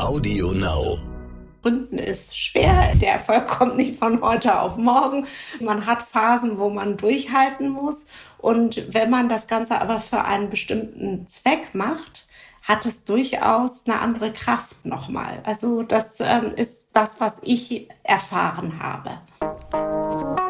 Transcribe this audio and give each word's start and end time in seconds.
Audio 0.00 0.52
Now. 0.52 0.98
Gründen 1.62 1.98
ist 1.98 2.38
schwer. 2.38 2.92
Der 3.00 3.14
Erfolg 3.14 3.46
kommt 3.46 3.76
nicht 3.76 3.98
von 3.98 4.20
heute 4.22 4.60
auf 4.60 4.76
morgen. 4.76 5.26
Man 5.60 5.86
hat 5.86 6.02
Phasen, 6.02 6.58
wo 6.58 6.70
man 6.70 6.96
durchhalten 6.96 7.68
muss. 7.68 8.06
Und 8.38 8.94
wenn 8.94 9.10
man 9.10 9.28
das 9.28 9.46
Ganze 9.46 9.80
aber 9.80 10.00
für 10.00 10.24
einen 10.24 10.50
bestimmten 10.50 11.26
Zweck 11.28 11.74
macht, 11.74 12.26
hat 12.62 12.86
es 12.86 13.04
durchaus 13.04 13.84
eine 13.86 14.00
andere 14.00 14.32
Kraft 14.32 14.84
nochmal. 14.84 15.42
Also 15.44 15.82
das 15.82 16.20
ähm, 16.20 16.52
ist 16.54 16.88
das, 16.92 17.20
was 17.20 17.38
ich 17.42 17.88
erfahren 18.02 18.78
habe. 18.82 20.49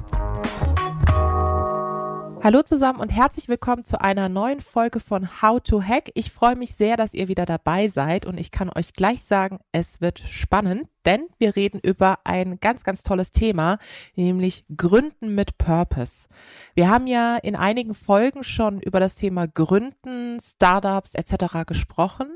Hallo 2.43 2.63
zusammen 2.63 2.99
und 2.99 3.09
herzlich 3.09 3.47
willkommen 3.49 3.85
zu 3.85 4.01
einer 4.01 4.27
neuen 4.27 4.61
Folge 4.61 4.99
von 4.99 5.43
How 5.43 5.61
to 5.61 5.79
Hack. 5.79 6.09
Ich 6.15 6.31
freue 6.31 6.55
mich 6.55 6.73
sehr, 6.73 6.97
dass 6.97 7.13
ihr 7.13 7.27
wieder 7.27 7.45
dabei 7.45 7.87
seid 7.87 8.25
und 8.25 8.39
ich 8.39 8.49
kann 8.49 8.71
euch 8.75 8.93
gleich 8.93 9.23
sagen, 9.23 9.59
es 9.71 10.01
wird 10.01 10.17
spannend, 10.17 10.87
denn 11.05 11.27
wir 11.37 11.55
reden 11.55 11.79
über 11.81 12.19
ein 12.23 12.59
ganz, 12.59 12.83
ganz 12.83 13.03
tolles 13.03 13.31
Thema, 13.31 13.77
nämlich 14.15 14.65
Gründen 14.75 15.35
mit 15.35 15.57
Purpose. 15.57 16.27
Wir 16.75 16.89
haben 16.89 17.07
ja 17.07 17.37
in 17.37 17.55
einigen 17.55 17.93
Folgen 17.93 18.43
schon 18.43 18.79
über 18.79 18.99
das 18.99 19.15
Thema 19.15 19.47
Gründen, 19.47 20.39
Startups 20.39 21.15
etc. 21.15 21.65
gesprochen, 21.65 22.27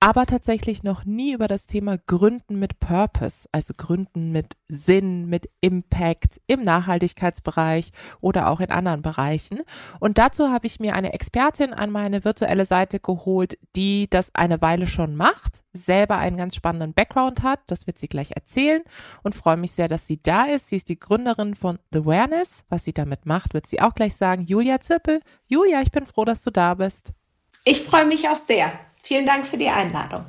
aber 0.00 0.26
tatsächlich 0.26 0.82
noch 0.82 1.04
nie 1.04 1.32
über 1.32 1.46
das 1.46 1.66
Thema 1.66 1.96
Gründen 1.96 2.58
mit 2.58 2.80
Purpose, 2.80 3.48
also 3.52 3.72
Gründen 3.76 4.32
mit 4.32 4.56
Sinn, 4.66 5.26
mit 5.26 5.48
Impact 5.60 6.40
im 6.48 6.64
Nachhaltigkeitsbereich 6.64 7.92
oder 8.20 8.48
auch 8.48 8.58
in 8.58 8.70
anderen 8.70 9.02
Bereichen. 9.02 9.60
Und 10.00 10.18
dazu 10.18 10.48
habe 10.50 10.66
ich 10.66 10.80
mir 10.80 10.94
eine 10.94 11.12
Expertin 11.12 11.72
an 11.72 11.90
meine 11.90 12.24
virtuelle 12.24 12.64
Seite 12.64 12.98
geholt, 12.98 13.58
die 13.76 14.08
das 14.10 14.34
eine 14.34 14.60
Weile 14.60 14.88
schon 14.88 15.14
macht, 15.14 15.62
selber 15.72 16.18
einen 16.18 16.36
ganz 16.36 16.56
spannenden 16.56 16.94
Background 16.94 17.44
hat, 17.44 17.60
das 17.68 17.86
wird 17.86 17.98
sie 18.02 18.08
gleich 18.08 18.32
erzählen 18.32 18.82
und 19.22 19.34
freue 19.34 19.56
mich 19.56 19.72
sehr, 19.72 19.88
dass 19.88 20.06
sie 20.06 20.22
da 20.22 20.44
ist. 20.44 20.68
Sie 20.68 20.76
ist 20.76 20.90
die 20.90 21.00
Gründerin 21.00 21.54
von 21.54 21.78
The 21.92 22.00
Awareness. 22.00 22.64
Was 22.68 22.84
sie 22.84 22.92
damit 22.92 23.24
macht, 23.24 23.54
wird 23.54 23.66
sie 23.66 23.80
auch 23.80 23.94
gleich 23.94 24.14
sagen. 24.14 24.42
Julia 24.42 24.80
Zippel. 24.80 25.20
Julia, 25.46 25.80
ich 25.80 25.90
bin 25.90 26.04
froh, 26.04 26.26
dass 26.26 26.42
du 26.42 26.50
da 26.50 26.74
bist. 26.74 27.14
Ich 27.64 27.80
freue 27.80 28.04
mich 28.06 28.28
auch 28.28 28.38
sehr. 28.38 28.70
Vielen 29.02 29.24
Dank 29.24 29.46
für 29.46 29.56
die 29.56 29.68
Einladung. 29.68 30.26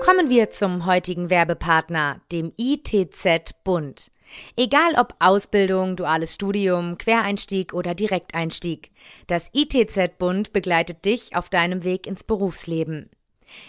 Kommen 0.00 0.30
wir 0.30 0.50
zum 0.50 0.86
heutigen 0.86 1.30
Werbepartner, 1.30 2.20
dem 2.32 2.52
ITZ 2.56 3.54
Bund. 3.64 4.10
Egal 4.56 4.94
ob 4.96 5.14
Ausbildung, 5.18 5.96
duales 5.96 6.34
Studium, 6.34 6.98
Quereinstieg 6.98 7.72
oder 7.72 7.94
Direkteinstieg, 7.94 8.90
das 9.26 9.50
ITZ 9.52 10.18
Bund 10.18 10.52
begleitet 10.52 11.04
dich 11.04 11.36
auf 11.36 11.48
deinem 11.48 11.84
Weg 11.84 12.06
ins 12.06 12.24
Berufsleben. 12.24 13.10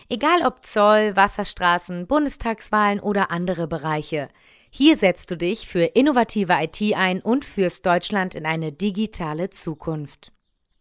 Egal 0.09 0.45
ob 0.45 0.65
Zoll, 0.65 1.15
Wasserstraßen, 1.15 2.07
Bundestagswahlen 2.07 2.99
oder 2.99 3.31
andere 3.31 3.67
Bereiche, 3.67 4.29
hier 4.69 4.97
setzt 4.97 5.31
du 5.31 5.37
dich 5.37 5.67
für 5.67 5.83
innovative 5.83 6.53
IT 6.53 6.81
ein 6.95 7.21
und 7.21 7.45
führst 7.45 7.85
Deutschland 7.85 8.35
in 8.35 8.45
eine 8.45 8.71
digitale 8.71 9.49
Zukunft. 9.49 10.31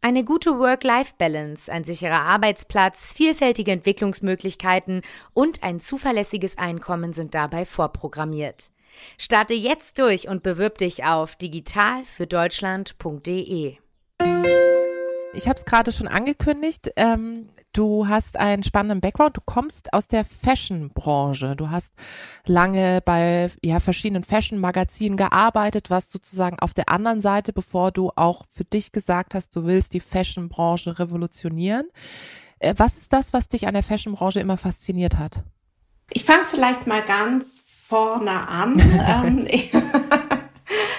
Eine 0.02 0.24
gute 0.24 0.58
Work-Life-Balance, 0.58 1.72
ein 1.72 1.84
sicherer 1.84 2.20
Arbeitsplatz, 2.20 3.14
vielfältige 3.14 3.72
Entwicklungsmöglichkeiten 3.72 5.02
und 5.32 5.62
ein 5.62 5.80
zuverlässiges 5.80 6.58
Einkommen 6.58 7.12
sind 7.12 7.34
dabei 7.34 7.64
vorprogrammiert. 7.64 8.70
Starte 9.18 9.54
jetzt 9.54 9.98
durch 9.98 10.28
und 10.28 10.42
bewirb 10.42 10.78
dich 10.78 11.04
auf 11.04 11.36
digitalfürdeutschland.de. 11.36 13.76
Ich 15.34 15.48
habe 15.48 15.58
es 15.58 15.64
gerade 15.64 15.92
schon 15.92 16.08
angekündigt. 16.08 16.90
Ähm, 16.96 17.48
Du 17.76 18.08
hast 18.08 18.38
einen 18.38 18.62
spannenden 18.62 19.02
Background. 19.02 19.36
Du 19.36 19.42
kommst 19.44 19.92
aus 19.92 20.08
der 20.08 20.24
Fashion-Branche. 20.24 21.56
Du 21.56 21.68
hast 21.68 21.92
lange 22.46 23.02
bei 23.04 23.50
ja, 23.62 23.80
verschiedenen 23.80 24.24
Fashion-Magazinen 24.24 25.18
gearbeitet, 25.18 25.90
was 25.90 26.10
sozusagen 26.10 26.58
auf 26.58 26.72
der 26.72 26.88
anderen 26.88 27.20
Seite, 27.20 27.52
bevor 27.52 27.92
du 27.92 28.12
auch 28.16 28.46
für 28.48 28.64
dich 28.64 28.92
gesagt 28.92 29.34
hast, 29.34 29.54
du 29.54 29.66
willst 29.66 29.92
die 29.92 30.00
Fashion-Branche 30.00 30.98
revolutionieren. 30.98 31.86
Äh, 32.60 32.72
was 32.78 32.96
ist 32.96 33.12
das, 33.12 33.34
was 33.34 33.48
dich 33.48 33.66
an 33.66 33.74
der 33.74 33.82
Fashion-Branche 33.82 34.40
immer 34.40 34.56
fasziniert 34.56 35.18
hat? 35.18 35.44
Ich 36.10 36.24
fange 36.24 36.46
vielleicht 36.50 36.86
mal 36.86 37.02
ganz 37.02 37.62
vorne 37.86 38.48
an. 38.48 38.78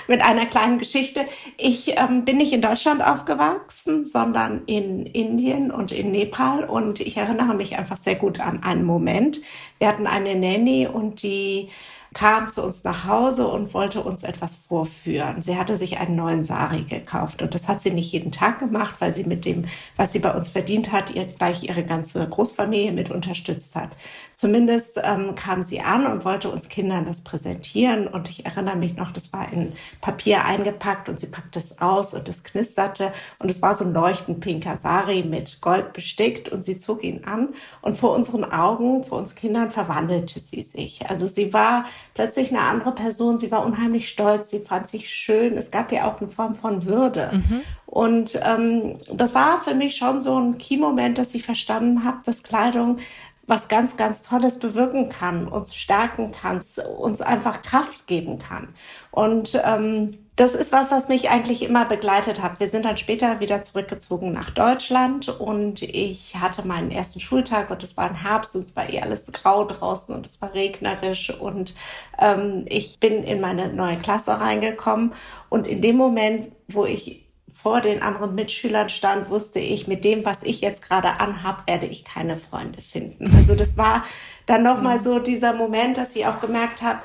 mit 0.08 0.22
einer 0.22 0.46
kleinen 0.46 0.80
Geschichte. 0.80 1.26
Ich 1.58 1.98
ähm, 1.98 2.26
bin 2.26 2.38
nicht 2.38 2.54
in 2.54 2.62
Deutschland 2.62 3.06
aufgewachsen, 3.06 4.06
sondern 4.06 4.64
in 4.66 5.06
Indien 5.06 5.72
und 5.72 5.92
in 5.92 6.12
Nepal 6.12 6.64
und 6.64 7.00
ich 7.00 7.18
erinnere 7.18 7.54
mich 7.54 7.78
einfach 7.78 7.98
sehr 7.98 8.16
gut 8.16 8.40
an 8.40 8.64
einen 8.64 8.86
Moment. 8.86 9.42
Wir 9.80 9.88
hatten 9.90 10.08
eine 10.08 10.36
Nanny 10.36 10.88
und 10.88 11.22
die 11.24 11.70
kam 12.14 12.52
zu 12.52 12.64
uns 12.64 12.84
nach 12.84 13.06
Hause 13.06 13.48
und 13.48 13.74
wollte 13.74 14.02
uns 14.02 14.24
etwas 14.24 14.56
vorführen. 14.56 15.42
Sie 15.42 15.56
hatte 15.58 15.78
sich 15.78 16.00
einen 16.00 16.16
neuen 16.16 16.44
Sari 16.44 16.82
gekauft 16.82 17.42
und 17.44 17.54
das 17.54 17.68
hat 17.68 17.82
sie 17.82 17.92
nicht 17.92 18.12
jeden 18.12 18.32
Tag 18.32 18.58
gemacht, 18.60 18.96
weil 19.00 19.14
sie 19.14 19.24
mit 19.24 19.46
dem, 19.46 19.66
was 19.98 20.14
sie 20.14 20.20
bei 20.20 20.34
uns 20.34 20.50
verdient 20.50 20.92
hat, 20.92 21.12
ihr 21.12 21.26
gleich 21.26 21.64
ihre 21.64 21.84
ganze 21.84 22.28
Großfamilie 22.28 22.92
mit 22.92 23.12
unterstützt 23.12 23.76
hat. 23.76 23.92
Zumindest 24.40 25.02
ähm, 25.04 25.34
kam 25.34 25.64
sie 25.64 25.82
an 25.82 26.06
und 26.06 26.24
wollte 26.24 26.50
uns 26.50 26.70
Kindern 26.70 27.08
das 27.08 27.22
präsentieren. 27.24 28.08
Und 28.08 28.30
ich 28.30 28.46
erinnere 28.46 28.76
mich 28.76 28.96
noch, 28.96 29.12
das 29.12 29.34
war 29.34 29.52
in 29.52 29.74
Papier 30.00 30.46
eingepackt 30.46 31.10
und 31.10 31.20
sie 31.20 31.26
packte 31.26 31.58
es 31.58 31.82
aus 31.82 32.14
und 32.14 32.30
es 32.30 32.44
knisterte. 32.44 33.12
Und 33.40 33.50
es 33.50 33.64
war 33.64 33.74
so 33.74 33.84
ein 33.84 33.96
leuchtend 33.96 34.40
pinker 34.40 34.78
Sari 34.78 35.24
mit 35.24 35.60
Gold 35.62 35.92
bestickt 35.92 36.50
und 36.50 36.64
sie 36.64 36.78
zog 36.78 37.04
ihn 37.04 37.24
an. 37.26 37.56
Und 37.82 37.98
vor 37.98 38.14
unseren 38.14 38.44
Augen, 38.44 39.04
vor 39.04 39.18
uns 39.18 39.34
Kindern 39.34 39.72
verwandelte 39.72 40.40
sie 40.40 40.62
sich. 40.62 41.10
Also 41.10 41.26
sie 41.26 41.52
war 41.52 41.86
plötzlich 42.14 42.52
eine 42.52 42.62
andere 42.62 42.92
Person. 42.92 43.40
Sie 43.40 43.50
war 43.50 43.66
unheimlich 43.66 44.08
stolz. 44.08 44.52
Sie 44.52 44.60
fand 44.60 44.88
sich 44.88 45.10
schön. 45.10 45.58
Es 45.58 45.72
gab 45.72 45.92
ja 45.92 46.08
auch 46.08 46.22
eine 46.22 46.30
Form 46.30 46.54
von 46.54 46.86
Würde. 46.86 47.32
Mhm. 47.34 47.62
Und 47.88 48.40
ähm, 48.46 48.98
das 49.12 49.34
war 49.34 49.62
für 49.64 49.74
mich 49.74 49.96
schon 49.96 50.22
so 50.22 50.38
ein 50.38 50.58
Key-Moment, 50.58 51.18
dass 51.18 51.34
ich 51.34 51.44
verstanden 51.44 52.04
habe, 52.04 52.18
dass 52.26 52.44
Kleidung 52.44 52.98
was 53.48 53.70
ganz, 53.70 53.96
ganz 53.96 54.24
Tolles 54.24 54.60
bewirken 54.60 55.10
kann, 55.10 55.48
uns 55.48 55.74
stärken 55.74 56.32
kann, 56.32 56.62
uns 56.98 57.22
einfach 57.22 57.62
Kraft 57.62 58.06
geben 58.06 58.38
kann. 58.40 58.76
Und 59.12 59.60
ähm, 59.64 60.20
das 60.36 60.54
ist 60.54 60.72
was, 60.72 60.92
was 60.92 61.08
mich 61.08 61.32
eigentlich 61.32 61.64
immer 61.64 61.86
begleitet 61.86 62.44
hat. 62.44 62.60
Wir 62.60 62.68
sind 62.68 62.86
dann 62.86 62.98
später 62.98 63.40
wieder 63.40 63.64
zurückgezogen 63.64 64.34
nach 64.34 64.52
Deutschland 64.52 65.30
und 65.30 65.82
ich 65.82 66.36
hatte 66.36 66.68
meinen 66.68 66.92
ersten 66.92 67.20
Schultag 67.20 67.72
und 67.72 67.82
es 67.82 67.98
war 67.98 68.08
ein 68.08 68.22
Herbst 68.22 68.54
und 68.54 68.62
es 68.62 68.76
war 68.76 68.88
eh 68.88 69.02
alles 69.02 69.26
grau 69.32 69.66
draußen 69.66 70.14
und 70.14 70.28
es 70.28 70.40
war 70.40 70.54
regnerisch 70.54 71.32
und 71.32 71.74
ähm, 72.20 72.66
ich 72.68 73.00
bin 73.00 73.24
in 73.24 73.42
meine 73.42 73.74
neue 73.74 73.98
Klasse 73.98 74.40
reingekommen 74.40 75.14
und 75.50 75.66
in 75.66 75.82
dem 75.82 75.96
Moment, 75.96 76.52
wo 76.68 76.86
ich 76.86 77.27
vor 77.68 77.82
den 77.82 78.02
anderen 78.02 78.34
Mitschülern 78.34 78.88
stand, 78.88 79.30
wusste 79.30 79.60
ich, 79.60 79.90
mit 79.90 80.06
dem, 80.06 80.24
was 80.24 80.42
ich 80.44 80.62
jetzt 80.62 80.82
gerade 80.82 81.20
anhab, 81.20 81.68
werde 81.68 81.86
ich 81.86 82.06
keine 82.06 82.38
Freunde 82.38 82.82
finden. 82.82 83.30
Also 83.36 83.56
das 83.56 83.76
war 83.76 84.06
dann 84.46 84.64
nochmal 84.64 85.00
mhm. 85.00 85.04
so 85.04 85.20
dieser 85.20 85.52
Moment, 85.52 85.98
dass 85.98 86.16
ich 86.16 86.26
auch 86.26 86.40
gemerkt 86.40 86.82
habe, 86.82 87.00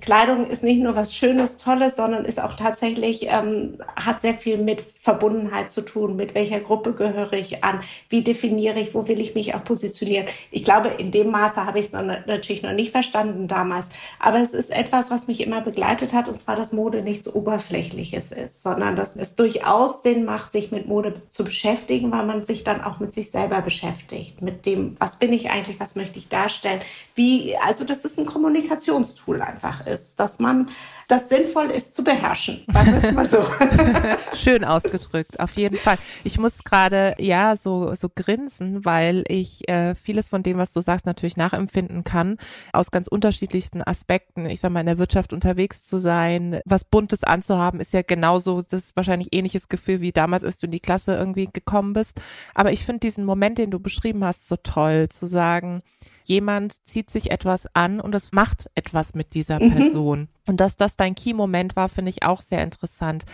Kleidung 0.00 0.48
ist 0.48 0.62
nicht 0.62 0.82
nur 0.82 0.96
was 0.96 1.14
Schönes, 1.14 1.56
Tolles, 1.56 1.96
sondern 1.96 2.24
ist 2.24 2.42
auch 2.42 2.56
tatsächlich, 2.56 3.26
ähm, 3.30 3.78
hat 3.96 4.20
sehr 4.20 4.34
viel 4.34 4.58
mit 4.58 4.82
Verbundenheit 5.00 5.70
zu 5.70 5.80
tun, 5.80 6.16
mit 6.16 6.34
welcher 6.34 6.60
Gruppe 6.60 6.92
gehöre 6.92 7.32
ich 7.32 7.64
an, 7.64 7.80
wie 8.10 8.22
definiere 8.22 8.78
ich, 8.78 8.94
wo 8.94 9.08
will 9.08 9.18
ich 9.18 9.34
mich 9.34 9.54
auch 9.54 9.64
positionieren. 9.64 10.26
Ich 10.50 10.62
glaube, 10.64 10.88
in 10.88 11.10
dem 11.10 11.30
Maße 11.30 11.64
habe 11.64 11.78
ich 11.78 11.86
es 11.86 11.92
natürlich 11.92 12.62
noch 12.62 12.72
nicht 12.72 12.90
verstanden 12.90 13.48
damals, 13.48 13.88
aber 14.18 14.40
es 14.40 14.52
ist 14.52 14.70
etwas, 14.70 15.10
was 15.10 15.26
mich 15.26 15.40
immer 15.40 15.62
begleitet 15.62 16.12
hat, 16.12 16.28
und 16.28 16.38
zwar, 16.38 16.56
dass 16.56 16.72
Mode 16.72 17.02
nichts 17.02 17.32
Oberflächliches 17.32 18.30
ist, 18.30 18.62
sondern 18.62 18.94
dass 18.94 19.16
es 19.16 19.34
durchaus 19.34 20.02
Sinn 20.02 20.24
macht, 20.24 20.52
sich 20.52 20.70
mit 20.70 20.86
Mode 20.86 21.14
zu 21.28 21.44
beschäftigen, 21.44 22.12
weil 22.12 22.26
man 22.26 22.44
sich 22.44 22.64
dann 22.64 22.82
auch 22.82 23.00
mit 23.00 23.14
sich 23.14 23.30
selber 23.30 23.62
beschäftigt, 23.62 24.42
mit 24.42 24.66
dem, 24.66 24.96
was 24.98 25.16
bin 25.16 25.32
ich 25.32 25.50
eigentlich, 25.50 25.80
was 25.80 25.96
möchte 25.96 26.18
ich 26.18 26.28
darstellen, 26.28 26.80
wie, 27.14 27.56
also 27.66 27.84
dass 27.84 28.04
es 28.04 28.18
ein 28.18 28.26
Kommunikationstool 28.26 29.40
einfach 29.40 29.86
ist, 29.90 30.18
dass 30.18 30.38
man 30.38 30.68
das 31.08 31.28
sinnvoll 31.28 31.66
ist 31.66 31.94
zu 31.94 32.04
beherrschen. 32.04 32.62
Mal 32.68 33.28
so. 33.28 33.44
Schön 34.34 34.64
ausgedrückt, 34.64 35.40
auf 35.40 35.52
jeden 35.56 35.76
Fall. 35.76 35.98
Ich 36.22 36.38
muss 36.38 36.62
gerade 36.62 37.16
ja 37.18 37.56
so 37.56 37.94
so 37.94 38.08
grinsen, 38.14 38.84
weil 38.84 39.24
ich 39.26 39.68
äh, 39.68 39.94
vieles 39.94 40.28
von 40.28 40.42
dem, 40.42 40.58
was 40.58 40.72
du 40.72 40.80
sagst, 40.80 41.06
natürlich 41.06 41.36
nachempfinden 41.36 42.04
kann 42.04 42.36
aus 42.72 42.90
ganz 42.90 43.08
unterschiedlichsten 43.08 43.82
Aspekten. 43.82 44.46
Ich 44.46 44.60
sag 44.60 44.70
mal 44.70 44.80
in 44.80 44.86
der 44.86 44.98
Wirtschaft 44.98 45.32
unterwegs 45.32 45.84
zu 45.84 45.98
sein, 45.98 46.60
was 46.64 46.84
Buntes 46.84 47.24
anzuhaben, 47.24 47.80
ist 47.80 47.92
ja 47.92 48.02
genauso 48.02 48.62
das 48.62 48.94
wahrscheinlich 48.94 49.28
ähnliches 49.32 49.68
Gefühl 49.68 50.00
wie 50.00 50.12
damals, 50.12 50.44
als 50.44 50.58
du 50.58 50.66
in 50.66 50.72
die 50.72 50.80
Klasse 50.80 51.16
irgendwie 51.16 51.48
gekommen 51.52 51.92
bist. 51.92 52.20
Aber 52.54 52.72
ich 52.72 52.84
finde 52.84 53.00
diesen 53.00 53.24
Moment, 53.24 53.58
den 53.58 53.70
du 53.70 53.80
beschrieben 53.80 54.24
hast, 54.24 54.48
so 54.48 54.56
toll 54.56 55.08
zu 55.08 55.26
sagen 55.26 55.82
jemand 56.30 56.86
zieht 56.86 57.10
sich 57.10 57.32
etwas 57.32 57.66
an 57.74 58.00
und 58.00 58.14
es 58.14 58.30
macht 58.32 58.70
etwas 58.76 59.14
mit 59.14 59.34
dieser 59.34 59.60
mhm. 59.60 59.74
Person. 59.74 60.28
Und 60.46 60.60
dass 60.60 60.76
das 60.76 60.96
dein 60.96 61.14
Key-Moment 61.14 61.76
war, 61.76 61.88
finde 61.88 62.10
ich 62.10 62.22
auch 62.22 62.40
sehr 62.40 62.62
interessant. 62.62 63.24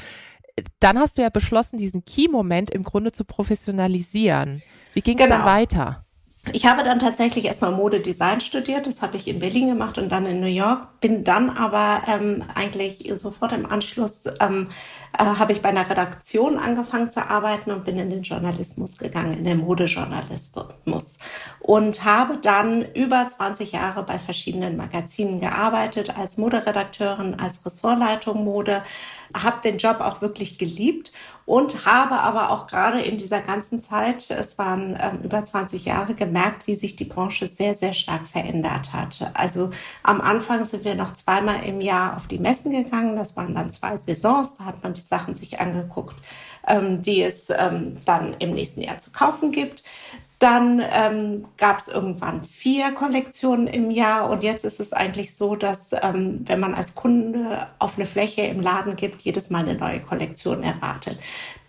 Dann 0.80 0.98
hast 0.98 1.18
du 1.18 1.22
ja 1.22 1.28
beschlossen, 1.28 1.76
diesen 1.76 2.06
Key-Moment 2.06 2.70
im 2.70 2.82
Grunde 2.82 3.12
zu 3.12 3.26
professionalisieren. 3.26 4.62
Wie 4.94 5.02
ging 5.02 5.18
es 5.18 5.24
genau. 5.24 5.36
dann 5.36 5.46
weiter? 5.46 6.02
Ich 6.52 6.64
habe 6.64 6.84
dann 6.84 7.00
tatsächlich 7.00 7.46
erstmal 7.46 7.72
Modedesign 7.72 8.40
studiert, 8.40 8.86
das 8.86 9.02
habe 9.02 9.16
ich 9.16 9.26
in 9.26 9.40
Berlin 9.40 9.68
gemacht 9.68 9.98
und 9.98 10.10
dann 10.10 10.26
in 10.26 10.40
New 10.40 10.46
York, 10.46 11.00
bin 11.00 11.24
dann 11.24 11.50
aber 11.50 12.04
ähm, 12.06 12.44
eigentlich 12.54 13.12
sofort 13.18 13.52
im 13.52 13.66
Anschluss, 13.66 14.24
ähm, 14.40 14.68
äh, 15.18 15.24
habe 15.24 15.52
ich 15.52 15.60
bei 15.60 15.70
einer 15.70 15.90
Redaktion 15.90 16.56
angefangen 16.58 17.10
zu 17.10 17.28
arbeiten 17.28 17.72
und 17.72 17.84
bin 17.84 17.98
in 17.98 18.10
den 18.10 18.22
Journalismus 18.22 18.96
gegangen, 18.96 19.36
in 19.36 19.44
den 19.44 19.58
Modejournalismus. 19.58 21.18
Und 21.58 22.04
habe 22.04 22.38
dann 22.38 22.84
über 22.94 23.26
20 23.28 23.72
Jahre 23.72 24.04
bei 24.04 24.20
verschiedenen 24.20 24.76
Magazinen 24.76 25.40
gearbeitet, 25.40 26.16
als 26.16 26.36
Moderedakteurin, 26.36 27.40
als 27.40 27.66
Ressortleitung 27.66 28.44
Mode, 28.44 28.84
habe 29.36 29.60
den 29.62 29.78
Job 29.78 30.00
auch 30.00 30.22
wirklich 30.22 30.58
geliebt 30.58 31.10
und 31.46 31.86
habe 31.86 32.20
aber 32.20 32.50
auch 32.50 32.66
gerade 32.66 33.00
in 33.00 33.16
dieser 33.16 33.40
ganzen 33.40 33.80
Zeit, 33.80 34.30
es 34.30 34.58
waren 34.58 34.98
ähm, 35.00 35.20
über 35.22 35.44
20 35.44 35.84
Jahre, 35.84 36.14
gemerkt, 36.14 36.66
wie 36.66 36.74
sich 36.74 36.96
die 36.96 37.04
Branche 37.04 37.46
sehr, 37.46 37.76
sehr 37.76 37.92
stark 37.92 38.26
verändert 38.26 38.92
hat. 38.92 39.30
Also 39.34 39.70
am 40.02 40.20
Anfang 40.20 40.64
sind 40.64 40.84
wir 40.84 40.96
noch 40.96 41.14
zweimal 41.14 41.64
im 41.64 41.80
Jahr 41.80 42.16
auf 42.16 42.26
die 42.26 42.38
Messen 42.38 42.72
gegangen. 42.72 43.16
Das 43.16 43.36
waren 43.36 43.54
dann 43.54 43.70
zwei 43.70 43.96
Saisons. 43.96 44.56
Da 44.56 44.64
hat 44.64 44.82
man 44.82 44.94
die 44.94 45.00
Sachen 45.00 45.36
sich 45.36 45.60
angeguckt, 45.60 46.16
ähm, 46.66 47.00
die 47.02 47.22
es 47.22 47.48
ähm, 47.50 47.96
dann 48.04 48.34
im 48.40 48.52
nächsten 48.52 48.82
Jahr 48.82 48.98
zu 48.98 49.12
kaufen 49.12 49.52
gibt. 49.52 49.84
Dann 50.38 50.82
ähm, 50.92 51.46
gab 51.56 51.78
es 51.78 51.88
irgendwann 51.88 52.42
vier 52.44 52.92
Kollektionen 52.92 53.66
im 53.66 53.90
Jahr 53.90 54.28
und 54.28 54.42
jetzt 54.42 54.64
ist 54.66 54.80
es 54.80 54.92
eigentlich 54.92 55.34
so, 55.34 55.56
dass 55.56 55.92
ähm, 56.02 56.40
wenn 56.44 56.60
man 56.60 56.74
als 56.74 56.94
Kunde 56.94 57.68
auf 57.78 57.96
eine 57.96 58.06
Fläche 58.06 58.42
im 58.42 58.60
Laden 58.60 58.96
gibt, 58.96 59.22
jedes 59.22 59.48
Mal 59.48 59.60
eine 59.60 59.76
neue 59.76 60.00
Kollektion 60.00 60.62
erwartet. 60.62 61.18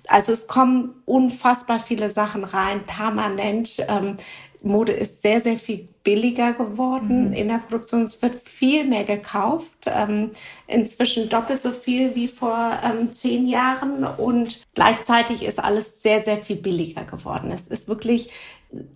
Also 0.09 0.33
es 0.33 0.47
kommen 0.47 1.01
unfassbar 1.05 1.79
viele 1.79 2.09
Sachen 2.09 2.43
rein, 2.43 2.83
permanent. 2.83 3.75
Ähm, 3.87 4.17
Mode 4.61 4.91
ist 4.91 5.21
sehr, 5.21 5.41
sehr 5.41 5.57
viel 5.57 5.87
billiger 6.03 6.53
geworden 6.53 7.27
mhm. 7.27 7.33
in 7.33 7.47
der 7.47 7.57
Produktion. 7.57 8.03
Es 8.03 8.21
wird 8.21 8.35
viel 8.35 8.85
mehr 8.85 9.03
gekauft, 9.03 9.85
ähm, 9.85 10.31
inzwischen 10.67 11.29
doppelt 11.29 11.61
so 11.61 11.71
viel 11.71 12.15
wie 12.15 12.27
vor 12.27 12.79
ähm, 12.83 13.13
zehn 13.13 13.47
Jahren 13.47 14.03
und 14.03 14.61
gleichzeitig 14.73 15.43
ist 15.43 15.59
alles 15.59 16.01
sehr, 16.01 16.23
sehr 16.23 16.37
viel 16.37 16.57
billiger 16.57 17.03
geworden. 17.03 17.51
Es 17.51 17.67
ist 17.67 17.87
wirklich 17.87 18.31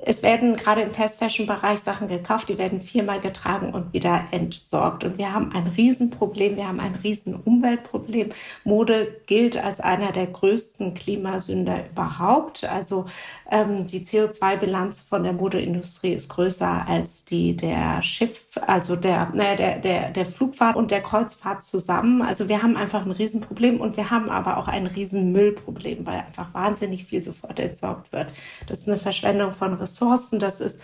es 0.05 0.21
werden 0.21 0.57
gerade 0.57 0.81
im 0.81 0.91
Fast-Fashion-Bereich 0.91 1.79
Sachen 1.79 2.09
gekauft, 2.09 2.49
die 2.49 2.57
werden 2.57 2.81
viermal 2.81 3.21
getragen 3.21 3.73
und 3.73 3.93
wieder 3.93 4.25
entsorgt. 4.31 5.05
Und 5.05 5.17
wir 5.17 5.33
haben 5.33 5.53
ein 5.53 5.67
Riesenproblem, 5.67 6.57
wir 6.57 6.67
haben 6.67 6.81
ein 6.81 6.95
Riesenumweltproblem. 6.95 8.31
Mode 8.65 9.21
gilt 9.27 9.55
als 9.63 9.79
einer 9.79 10.11
der 10.11 10.27
größten 10.27 10.93
Klimasünder 10.93 11.85
überhaupt. 11.89 12.65
Also 12.65 13.05
ähm, 13.49 13.87
die 13.87 14.05
CO2-Bilanz 14.05 15.01
von 15.01 15.23
der 15.23 15.33
Modeindustrie 15.33 16.13
ist 16.13 16.27
größer 16.27 16.85
als 16.87 17.23
die 17.23 17.55
der 17.55 18.03
Schiff, 18.03 18.47
also 18.67 18.97
der, 18.97 19.31
naja, 19.33 19.55
der, 19.55 19.79
der, 19.79 20.09
der 20.09 20.25
Flugfahrt 20.25 20.75
und 20.75 20.91
der 20.91 21.01
Kreuzfahrt 21.01 21.63
zusammen. 21.63 22.21
Also 22.21 22.49
wir 22.49 22.61
haben 22.61 22.75
einfach 22.75 23.05
ein 23.05 23.11
Riesenproblem 23.11 23.79
und 23.79 23.95
wir 23.95 24.09
haben 24.09 24.29
aber 24.29 24.57
auch 24.57 24.67
ein 24.67 24.85
Riesenmüllproblem, 24.85 26.05
weil 26.05 26.19
einfach 26.19 26.53
wahnsinnig 26.53 27.05
viel 27.05 27.23
sofort 27.23 27.57
entsorgt 27.57 28.11
wird. 28.11 28.33
Das 28.67 28.79
ist 28.79 28.89
eine 28.89 28.97
Verschwendung 28.97 29.53
von 29.61 29.75
Ressourcen, 29.75 30.39
das 30.39 30.59
ist 30.59 30.79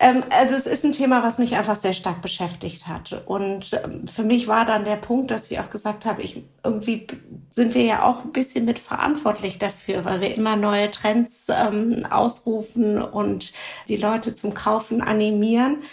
ähm, 0.00 0.24
also 0.30 0.56
es 0.56 0.66
ist 0.66 0.84
ein 0.84 0.90
Thema, 0.90 1.22
was 1.22 1.38
mich 1.38 1.54
einfach 1.54 1.80
sehr 1.80 1.92
stark 1.92 2.22
beschäftigt 2.22 2.88
hat. 2.88 3.22
Und 3.26 3.70
ähm, 3.84 4.08
für 4.08 4.24
mich 4.24 4.48
war 4.48 4.66
dann 4.66 4.84
der 4.84 4.96
Punkt, 4.96 5.30
dass 5.30 5.48
ich 5.48 5.60
auch 5.60 5.70
gesagt 5.70 6.06
habe, 6.06 6.22
ich 6.22 6.42
irgendwie 6.64 7.06
sind 7.50 7.74
wir 7.74 7.84
ja 7.84 8.02
auch 8.02 8.24
ein 8.24 8.32
bisschen 8.32 8.64
mit 8.64 8.80
verantwortlich 8.80 9.58
dafür, 9.58 10.04
weil 10.04 10.20
wir 10.20 10.34
immer 10.34 10.56
neue 10.56 10.90
Trends 10.90 11.46
ähm, 11.50 12.04
ausrufen 12.10 13.00
und 13.00 13.52
die 13.86 13.96
Leute 13.96 14.34
zum 14.34 14.54
Kaufen 14.54 15.02
animieren. 15.02 15.84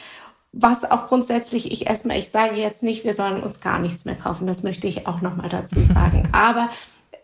Was 0.54 0.90
auch 0.90 1.06
grundsätzlich 1.06 1.72
ich 1.72 1.86
erstmal, 1.86 2.18
ich 2.18 2.32
sage 2.32 2.56
jetzt 2.56 2.82
nicht, 2.82 3.04
wir 3.04 3.14
sollen 3.14 3.44
uns 3.44 3.60
gar 3.60 3.78
nichts 3.78 4.06
mehr 4.06 4.16
kaufen, 4.16 4.48
das 4.48 4.64
möchte 4.64 4.88
ich 4.88 5.06
auch 5.06 5.22
nochmal 5.22 5.50
dazu 5.50 5.80
sagen. 5.80 6.28
Aber 6.32 6.70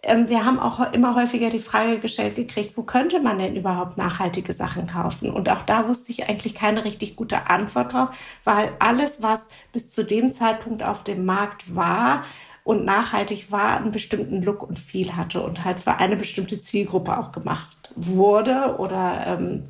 wir 0.05 0.45
haben 0.45 0.59
auch 0.59 0.93
immer 0.93 1.15
häufiger 1.15 1.49
die 1.49 1.59
Frage 1.59 1.99
gestellt 1.99 2.35
gekriegt, 2.35 2.77
wo 2.77 2.83
könnte 2.83 3.19
man 3.19 3.39
denn 3.39 3.55
überhaupt 3.55 3.97
nachhaltige 3.97 4.53
Sachen 4.53 4.87
kaufen? 4.87 5.31
Und 5.31 5.49
auch 5.49 5.63
da 5.63 5.87
wusste 5.87 6.11
ich 6.11 6.29
eigentlich 6.29 6.53
keine 6.53 6.85
richtig 6.85 7.15
gute 7.15 7.49
Antwort 7.49 7.93
drauf, 7.93 8.09
weil 8.43 8.73
alles, 8.79 9.21
was 9.21 9.49
bis 9.73 9.91
zu 9.91 10.03
dem 10.03 10.31
Zeitpunkt 10.31 10.83
auf 10.83 11.03
dem 11.03 11.25
Markt 11.25 11.75
war, 11.75 12.23
und 12.65 12.83
nachhaltig 12.83 13.51
war, 13.51 13.77
einen 13.77 13.91
bestimmten 13.91 14.41
Look 14.41 14.63
und 14.63 14.79
Feel 14.79 15.15
hatte 15.15 15.43
und 15.43 15.63
halt 15.63 15.79
für 15.79 15.97
eine 15.97 16.15
bestimmte 16.15 16.59
Zielgruppe 16.59 17.15
auch 17.15 17.31
gemacht 17.31 17.74
wurde 17.95 18.75
oder 18.77 19.23
ähm, 19.25 19.63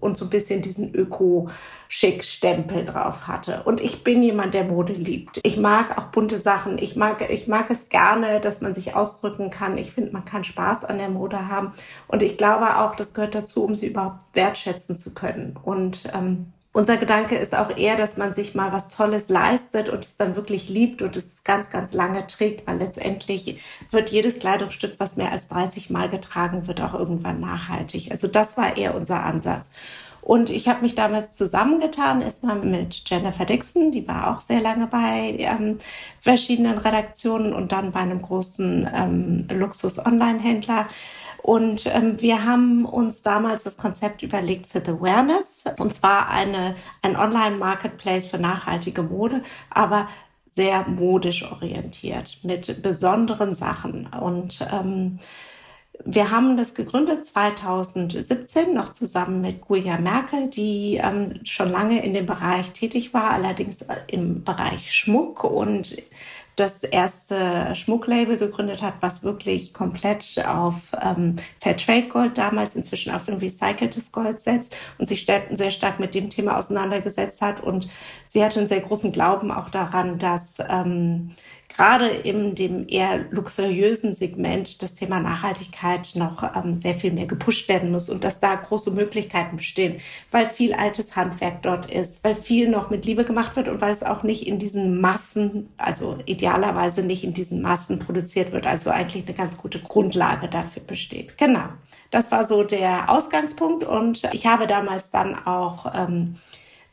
und 0.00 0.16
so 0.16 0.26
ein 0.26 0.30
bisschen 0.30 0.62
diesen 0.62 0.94
Öko-Schick-Stempel 0.94 2.84
drauf 2.84 3.26
hatte. 3.26 3.62
Und 3.64 3.80
ich 3.80 4.04
bin 4.04 4.22
jemand, 4.22 4.54
der 4.54 4.64
Mode 4.64 4.92
liebt. 4.92 5.40
Ich 5.42 5.56
mag 5.56 5.96
auch 5.98 6.06
bunte 6.06 6.38
Sachen. 6.38 6.78
Ich 6.78 6.96
mag, 6.96 7.30
ich 7.30 7.48
mag 7.48 7.70
es 7.70 7.88
gerne, 7.88 8.40
dass 8.40 8.60
man 8.60 8.74
sich 8.74 8.94
ausdrücken 8.94 9.50
kann. 9.50 9.78
Ich 9.78 9.92
finde, 9.92 10.12
man 10.12 10.24
kann 10.24 10.44
Spaß 10.44 10.84
an 10.84 10.98
der 10.98 11.08
Mode 11.08 11.48
haben. 11.48 11.72
Und 12.06 12.22
ich 12.22 12.36
glaube 12.36 12.78
auch, 12.78 12.94
das 12.94 13.14
gehört 13.14 13.34
dazu, 13.34 13.64
um 13.64 13.74
sie 13.74 13.88
überhaupt 13.88 14.20
wertschätzen 14.34 14.96
zu 14.96 15.14
können. 15.14 15.58
Und 15.62 16.04
ähm, 16.14 16.52
unser 16.72 16.96
Gedanke 16.96 17.34
ist 17.34 17.56
auch 17.56 17.76
eher, 17.76 17.96
dass 17.96 18.16
man 18.16 18.32
sich 18.32 18.54
mal 18.54 18.72
was 18.72 18.88
Tolles 18.88 19.28
leistet 19.28 19.88
und 19.88 20.04
es 20.04 20.16
dann 20.16 20.36
wirklich 20.36 20.68
liebt 20.68 21.02
und 21.02 21.16
es 21.16 21.42
ganz, 21.42 21.68
ganz 21.68 21.92
lange 21.92 22.26
trägt, 22.28 22.66
weil 22.66 22.78
letztendlich 22.78 23.60
wird 23.90 24.10
jedes 24.10 24.38
Kleidungsstück, 24.38 24.94
was 24.98 25.16
mehr 25.16 25.32
als 25.32 25.48
30 25.48 25.90
Mal 25.90 26.08
getragen 26.08 26.68
wird, 26.68 26.80
auch 26.80 26.94
irgendwann 26.94 27.40
nachhaltig. 27.40 28.12
Also 28.12 28.28
das 28.28 28.56
war 28.56 28.76
eher 28.76 28.94
unser 28.94 29.24
Ansatz. 29.24 29.70
Und 30.22 30.50
ich 30.50 30.68
habe 30.68 30.82
mich 30.82 30.94
damals 30.94 31.36
zusammengetan, 31.36 32.20
erstmal 32.22 32.56
mit 32.56 33.02
Jennifer 33.08 33.46
Dixon, 33.46 33.90
die 33.90 34.06
war 34.06 34.36
auch 34.36 34.40
sehr 34.40 34.60
lange 34.60 34.86
bei 34.86 35.34
ähm, 35.38 35.78
verschiedenen 36.20 36.78
Redaktionen 36.78 37.52
und 37.54 37.72
dann 37.72 37.92
bei 37.92 38.00
einem 38.00 38.20
großen 38.20 38.88
ähm, 38.94 39.46
Luxus-Online-Händler 39.50 40.86
und 41.42 41.86
ähm, 41.86 42.20
wir 42.20 42.44
haben 42.44 42.84
uns 42.84 43.22
damals 43.22 43.64
das 43.64 43.76
Konzept 43.76 44.22
überlegt 44.22 44.66
für 44.66 44.82
The 44.84 44.92
Awareness. 44.92 45.64
Und 45.78 45.94
zwar 45.94 46.28
eine, 46.28 46.74
ein 47.02 47.16
Online-Marketplace 47.16 48.26
für 48.26 48.38
nachhaltige 48.38 49.02
Mode, 49.02 49.42
aber 49.70 50.08
sehr 50.50 50.86
modisch 50.88 51.50
orientiert 51.50 52.38
mit 52.42 52.82
besonderen 52.82 53.54
Sachen. 53.54 54.06
Und 54.06 54.66
ähm, 54.72 55.18
wir 56.04 56.30
haben 56.30 56.56
das 56.56 56.74
gegründet 56.74 57.26
2017 57.26 58.74
noch 58.74 58.92
zusammen 58.92 59.40
mit 59.40 59.60
Guya 59.60 59.98
Merkel, 59.98 60.48
die 60.48 61.00
ähm, 61.02 61.40
schon 61.44 61.70
lange 61.70 62.04
in 62.04 62.14
dem 62.14 62.26
Bereich 62.26 62.70
tätig 62.72 63.14
war, 63.14 63.30
allerdings 63.30 63.78
im 64.08 64.42
Bereich 64.42 64.92
Schmuck 64.92 65.44
und 65.44 65.96
das 66.60 66.82
erste 66.82 67.74
Schmucklabel 67.74 68.36
gegründet 68.36 68.82
hat, 68.82 68.94
was 69.00 69.22
wirklich 69.22 69.72
komplett 69.72 70.44
auf 70.46 70.92
ähm, 71.02 71.36
Fairtrade 71.60 72.08
Gold 72.08 72.36
damals 72.36 72.76
inzwischen 72.76 73.12
auf 73.12 73.28
ein 73.28 73.38
recyceltes 73.38 74.12
Gold 74.12 74.42
setzt 74.42 74.76
und 74.98 75.08
sich 75.08 75.24
sehr 75.24 75.70
stark 75.70 75.98
mit 75.98 76.14
dem 76.14 76.28
Thema 76.28 76.58
auseinandergesetzt 76.58 77.40
hat. 77.40 77.62
Und 77.62 77.88
sie 78.28 78.44
hatte 78.44 78.58
einen 78.58 78.68
sehr 78.68 78.80
großen 78.80 79.10
Glauben 79.10 79.50
auch 79.50 79.70
daran, 79.70 80.18
dass 80.18 80.58
ähm, 80.68 81.30
gerade 81.80 82.08
in 82.08 82.54
dem 82.54 82.86
eher 82.88 83.24
luxuriösen 83.30 84.14
Segment 84.14 84.82
das 84.82 84.92
Thema 84.92 85.18
Nachhaltigkeit 85.18 86.12
noch 86.14 86.42
ähm, 86.54 86.78
sehr 86.78 86.94
viel 86.94 87.10
mehr 87.10 87.24
gepusht 87.24 87.70
werden 87.70 87.90
muss 87.90 88.10
und 88.10 88.22
dass 88.22 88.38
da 88.38 88.54
große 88.54 88.90
Möglichkeiten 88.90 89.56
bestehen, 89.56 89.96
weil 90.30 90.46
viel 90.46 90.74
altes 90.74 91.16
Handwerk 91.16 91.62
dort 91.62 91.90
ist, 91.90 92.22
weil 92.22 92.34
viel 92.34 92.68
noch 92.68 92.90
mit 92.90 93.06
Liebe 93.06 93.24
gemacht 93.24 93.56
wird 93.56 93.68
und 93.68 93.80
weil 93.80 93.92
es 93.92 94.02
auch 94.02 94.22
nicht 94.22 94.46
in 94.46 94.58
diesen 94.58 95.00
Massen, 95.00 95.70
also 95.78 96.18
idealerweise 96.26 97.02
nicht 97.02 97.24
in 97.24 97.32
diesen 97.32 97.62
Massen 97.62 97.98
produziert 97.98 98.52
wird, 98.52 98.66
also 98.66 98.90
eigentlich 98.90 99.24
eine 99.24 99.34
ganz 99.34 99.56
gute 99.56 99.78
Grundlage 99.78 100.48
dafür 100.48 100.82
besteht. 100.82 101.38
Genau. 101.38 101.64
Das 102.10 102.30
war 102.30 102.44
so 102.44 102.62
der 102.62 103.08
Ausgangspunkt 103.08 103.84
und 103.84 104.28
ich 104.34 104.46
habe 104.46 104.66
damals 104.66 105.10
dann 105.10 105.34
auch 105.46 105.90
ähm, 105.96 106.34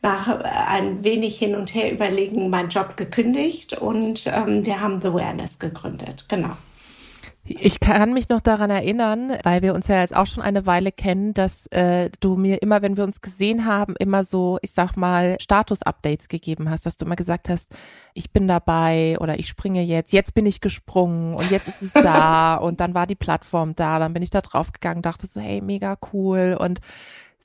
nach 0.02 0.28
äh, 0.28 0.42
ein 0.42 1.02
wenig 1.04 1.38
hin 1.38 1.54
und 1.54 1.74
her 1.74 1.92
überlegen 1.92 2.50
meinen 2.50 2.68
Job 2.68 2.96
gekündigt 2.96 3.74
und 3.74 4.24
ähm, 4.26 4.64
wir 4.64 4.80
haben 4.80 5.00
The 5.00 5.08
Awareness 5.08 5.58
gegründet. 5.58 6.26
Genau. 6.28 6.56
Ich 7.50 7.80
kann 7.80 8.12
mich 8.12 8.28
noch 8.28 8.42
daran 8.42 8.68
erinnern, 8.68 9.32
weil 9.42 9.62
wir 9.62 9.74
uns 9.74 9.88
ja 9.88 10.00
jetzt 10.00 10.14
auch 10.14 10.26
schon 10.26 10.42
eine 10.42 10.66
Weile 10.66 10.92
kennen, 10.92 11.32
dass 11.32 11.66
äh, 11.68 12.10
du 12.20 12.36
mir 12.36 12.60
immer, 12.60 12.82
wenn 12.82 12.98
wir 12.98 13.04
uns 13.04 13.22
gesehen 13.22 13.64
haben, 13.64 13.94
immer 13.98 14.22
so, 14.22 14.58
ich 14.60 14.72
sag 14.72 14.96
mal, 14.96 15.36
Status-Updates 15.40 16.28
gegeben 16.28 16.68
hast, 16.68 16.84
dass 16.84 16.98
du 16.98 17.06
immer 17.06 17.16
gesagt 17.16 17.48
hast, 17.48 17.74
ich 18.12 18.32
bin 18.32 18.48
dabei 18.48 19.16
oder 19.18 19.38
ich 19.38 19.48
springe 19.48 19.82
jetzt, 19.82 20.12
jetzt 20.12 20.34
bin 20.34 20.44
ich 20.44 20.60
gesprungen 20.60 21.32
und 21.32 21.50
jetzt 21.50 21.68
ist 21.68 21.82
es 21.82 21.92
da 21.94 22.56
und 22.62 22.80
dann 22.80 22.92
war 22.92 23.06
die 23.06 23.14
Plattform 23.14 23.74
da, 23.74 23.98
dann 23.98 24.12
bin 24.12 24.22
ich 24.22 24.30
da 24.30 24.42
drauf 24.42 24.72
gegangen, 24.72 25.00
dachte 25.00 25.26
so, 25.26 25.40
hey, 25.40 25.62
mega 25.62 25.96
cool 26.12 26.54
und 26.58 26.80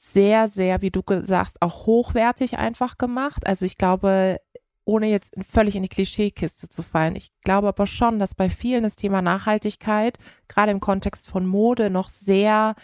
sehr, 0.03 0.49
sehr, 0.49 0.81
wie 0.81 0.91
du 0.91 1.01
sagst, 1.21 1.61
auch 1.61 1.85
hochwertig 1.85 2.57
einfach 2.57 2.97
gemacht. 2.97 3.47
Also 3.47 3.65
ich 3.65 3.77
glaube, 3.77 4.37
ohne 4.85 5.07
jetzt 5.07 5.33
völlig 5.49 5.77
in 5.77 5.83
die 5.83 5.89
Klischeekiste 5.89 6.67
zu 6.67 6.83
fallen. 6.83 7.15
Ich 7.15 7.31
glaube 7.43 7.69
aber 7.69 7.87
schon, 7.87 8.19
dass 8.19 8.35
bei 8.35 8.49
vielen 8.49 8.83
das 8.83 8.97
Thema 8.97 9.21
Nachhaltigkeit, 9.21 10.17
gerade 10.49 10.71
im 10.71 10.81
Kontext 10.81 11.27
von 11.27 11.45
Mode, 11.45 11.89
noch 11.89 12.09
sehr 12.09 12.75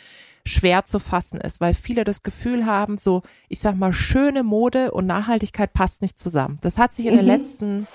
schwer 0.45 0.85
zu 0.85 0.99
fassen 0.99 1.41
ist, 1.41 1.59
weil 1.59 1.73
viele 1.73 2.05
das 2.05 2.23
Gefühl 2.23 2.65
haben, 2.65 2.97
so, 2.97 3.21
ich 3.49 3.59
sag 3.59 3.75
mal, 3.75 3.91
schöne 3.91 4.43
Mode 4.43 4.91
und 4.91 5.05
Nachhaltigkeit 5.05 5.73
passt 5.73 6.01
nicht 6.01 6.17
zusammen. 6.17 6.57
Das 6.61 6.77
hat 6.77 6.93
sich 6.93 7.05
in 7.05 7.13
mhm. 7.13 7.17
den 7.17 7.25
letzten, 7.25 7.87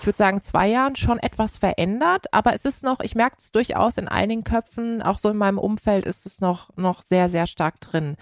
ich 0.00 0.06
würde 0.06 0.18
sagen, 0.18 0.42
zwei 0.42 0.66
Jahren 0.66 0.96
schon 0.96 1.20
etwas 1.20 1.56
verändert, 1.56 2.26
aber 2.32 2.52
es 2.52 2.64
ist 2.64 2.82
noch, 2.82 2.98
ich 2.98 3.14
merke 3.14 3.36
es 3.38 3.52
durchaus 3.52 3.96
in 3.96 4.08
einigen 4.08 4.42
Köpfen, 4.42 5.00
auch 5.02 5.18
so 5.18 5.30
in 5.30 5.36
meinem 5.36 5.58
Umfeld 5.58 6.04
ist 6.04 6.26
es 6.26 6.40
noch, 6.40 6.76
noch 6.76 7.02
sehr, 7.02 7.28
sehr 7.28 7.46
stark 7.46 7.80
drin. 7.80 8.16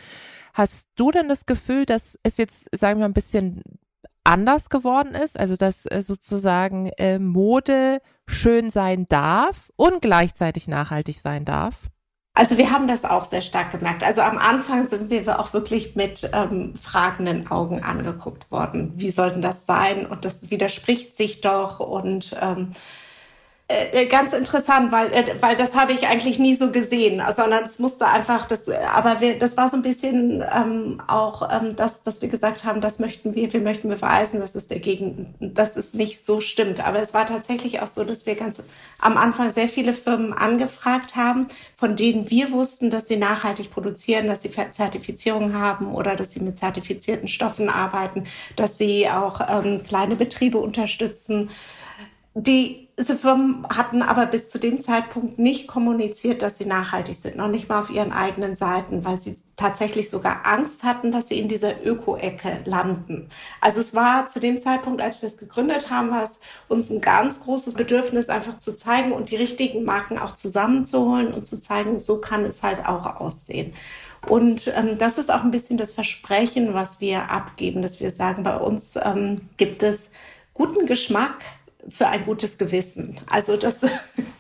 Hast 0.55 0.89
du 0.97 1.11
denn 1.11 1.29
das 1.29 1.47
Gefühl, 1.47 1.87
dass 1.87 2.19
es 2.23 2.37
jetzt, 2.37 2.67
sagen 2.73 2.99
wir 2.99 3.05
mal, 3.05 3.11
ein 3.11 3.15
bisschen 3.15 3.63
anders 4.25 4.69
geworden 4.69 5.15
ist, 5.15 5.39
also 5.39 5.57
dass 5.57 5.87
äh, 5.87 6.03
sozusagen 6.03 6.89
äh, 6.99 7.19
Mode 7.19 8.01
schön 8.27 8.71
sein 8.71 9.07
darf 9.09 9.71
und 9.77 10.03
gleichzeitig 10.03 10.69
nachhaltig 10.69 11.19
sein 11.21 11.45
darf? 11.45 11.75
Also 12.35 12.57
wir 12.59 12.71
haben 12.71 12.87
das 12.87 13.05
auch 13.05 13.29
sehr 13.29 13.41
stark 13.43 13.73
gemerkt. 13.73 14.05
Also 14.05 14.23
am 14.23 14.39
Anfang 14.39 14.89
sind 14.89 15.11
wir 15.11 15.41
auch 15.41 15.53
wirklich 15.53 15.97
mit 15.97 16.31
ähm, 16.33 16.75
fragenden 16.77 17.51
Augen 17.51 17.83
angeguckt 17.83 18.51
worden. 18.53 18.93
Wie 18.97 19.11
sollten 19.11 19.43
das 19.43 19.67
sein? 19.67 20.07
Und 20.07 20.25
das 20.25 20.51
widerspricht 20.51 21.17
sich 21.17 21.41
doch 21.41 21.81
und 21.81 22.37
ähm, 22.41 22.71
äh, 23.71 24.03
äh, 24.03 24.07
ganz 24.07 24.33
interessant, 24.33 24.91
weil, 24.91 25.13
äh, 25.13 25.37
weil 25.39 25.55
das 25.55 25.77
habe 25.77 25.93
ich 25.93 26.09
eigentlich 26.09 26.41
nie 26.41 26.57
so 26.57 26.73
gesehen, 26.73 27.23
sondern 27.37 27.63
es 27.63 27.79
musste 27.79 28.05
einfach, 28.09 28.49
das, 28.49 28.69
aber 28.69 29.21
wir, 29.21 29.39
das 29.39 29.57
war 29.57 29.71
so 29.71 29.77
ein 29.77 29.83
bisschen 29.83 30.43
ähm, 30.53 31.01
auch 31.07 31.49
ähm, 31.53 31.77
das, 31.77 32.03
dass 32.03 32.21
wir 32.21 32.29
gesagt 32.29 32.65
haben, 32.65 32.81
das 32.81 32.99
möchten 32.99 33.37
wir, 33.37 33.53
wir 33.53 33.61
möchten 33.61 33.89
beweisen, 33.89 34.41
dass 34.41 34.57
es 34.57 34.67
dagegen, 34.67 35.35
dass 35.39 35.77
es 35.77 35.95
nicht 35.95 36.25
so 36.25 36.41
stimmt. 36.41 36.85
Aber 36.85 37.01
es 37.01 37.15
war 37.15 37.29
tatsächlich 37.29 37.81
auch 37.81 37.87
so, 37.87 38.03
dass 38.03 38.27
wir 38.27 38.35
ganz 38.35 38.61
am 38.99 39.17
Anfang 39.17 39.53
sehr 39.53 39.69
viele 39.69 39.95
Firmen 39.95 40.33
angefragt 40.33 41.15
haben, 41.15 41.47
von 41.77 41.95
denen 41.95 42.29
wir 42.29 42.51
wussten, 42.51 42.91
dass 42.91 43.07
sie 43.07 43.19
nachhaltig 43.19 43.71
produzieren, 43.71 44.27
dass 44.27 44.43
sie 44.43 44.51
Zertifizierung 44.51 45.55
haben 45.55 45.95
oder 45.95 46.17
dass 46.17 46.33
sie 46.33 46.41
mit 46.41 46.59
zertifizierten 46.59 47.29
Stoffen 47.29 47.69
arbeiten, 47.69 48.25
dass 48.57 48.79
sie 48.79 49.09
auch 49.09 49.41
ähm, 49.49 49.85
kleine 49.85 50.17
Betriebe 50.17 50.59
unterstützen. 50.59 51.51
Die 52.43 52.91
diese 53.01 53.17
Firmen 53.17 53.67
hatten 53.75 54.03
aber 54.03 54.27
bis 54.27 54.51
zu 54.51 54.59
dem 54.59 54.83
Zeitpunkt 54.83 55.39
nicht 55.39 55.67
kommuniziert, 55.67 56.43
dass 56.43 56.59
sie 56.59 56.67
nachhaltig 56.67 57.17
sind, 57.17 57.35
noch 57.35 57.49
nicht 57.49 57.67
mal 57.67 57.81
auf 57.81 57.89
ihren 57.89 58.13
eigenen 58.13 58.57
Seiten, 58.57 59.07
weil 59.07 59.19
sie 59.19 59.39
tatsächlich 59.57 60.11
sogar 60.11 60.45
Angst 60.45 60.83
hatten, 60.83 61.11
dass 61.11 61.29
sie 61.29 61.39
in 61.39 61.49
dieser 61.49 61.83
Öko-Ecke 61.83 62.61
landen. 62.67 63.31
Also 63.63 63.81
es 63.81 63.95
war 63.95 64.29
zu 64.29 64.39
dem 64.39 64.61
Zeitpunkt, 64.61 65.01
als 65.01 65.23
wir 65.23 65.29
es 65.29 65.39
gegründet 65.39 65.89
haben, 65.89 66.11
war 66.11 66.25
es 66.25 66.41
uns 66.69 66.91
ein 66.91 67.01
ganz 67.01 67.41
großes 67.41 67.73
Bedürfnis, 67.73 68.29
einfach 68.29 68.59
zu 68.59 68.77
zeigen 68.77 69.13
und 69.13 69.31
die 69.31 69.37
richtigen 69.37 69.83
Marken 69.85 70.19
auch 70.19 70.35
zusammenzuholen 70.35 71.33
und 71.33 71.47
zu 71.47 71.59
zeigen, 71.59 71.99
so 72.01 72.19
kann 72.19 72.45
es 72.45 72.63
halt 72.63 72.87
auch 72.87 73.19
aussehen. 73.19 73.73
Und 74.29 74.71
ähm, 74.77 74.99
das 74.99 75.17
ist 75.17 75.33
auch 75.33 75.43
ein 75.43 75.51
bisschen 75.51 75.79
das 75.79 75.93
Versprechen, 75.93 76.75
was 76.75 77.01
wir 77.01 77.31
abgeben, 77.31 77.81
dass 77.81 77.99
wir 77.99 78.11
sagen, 78.11 78.43
bei 78.43 78.59
uns 78.59 78.97
ähm, 79.03 79.49
gibt 79.57 79.83
es 79.83 80.11
guten 80.53 80.85
Geschmack 80.85 81.37
für 81.89 82.09
ein 82.09 82.25
gutes 82.25 82.59
Gewissen. 82.59 83.19
Also 83.29 83.57
dass, 83.57 83.77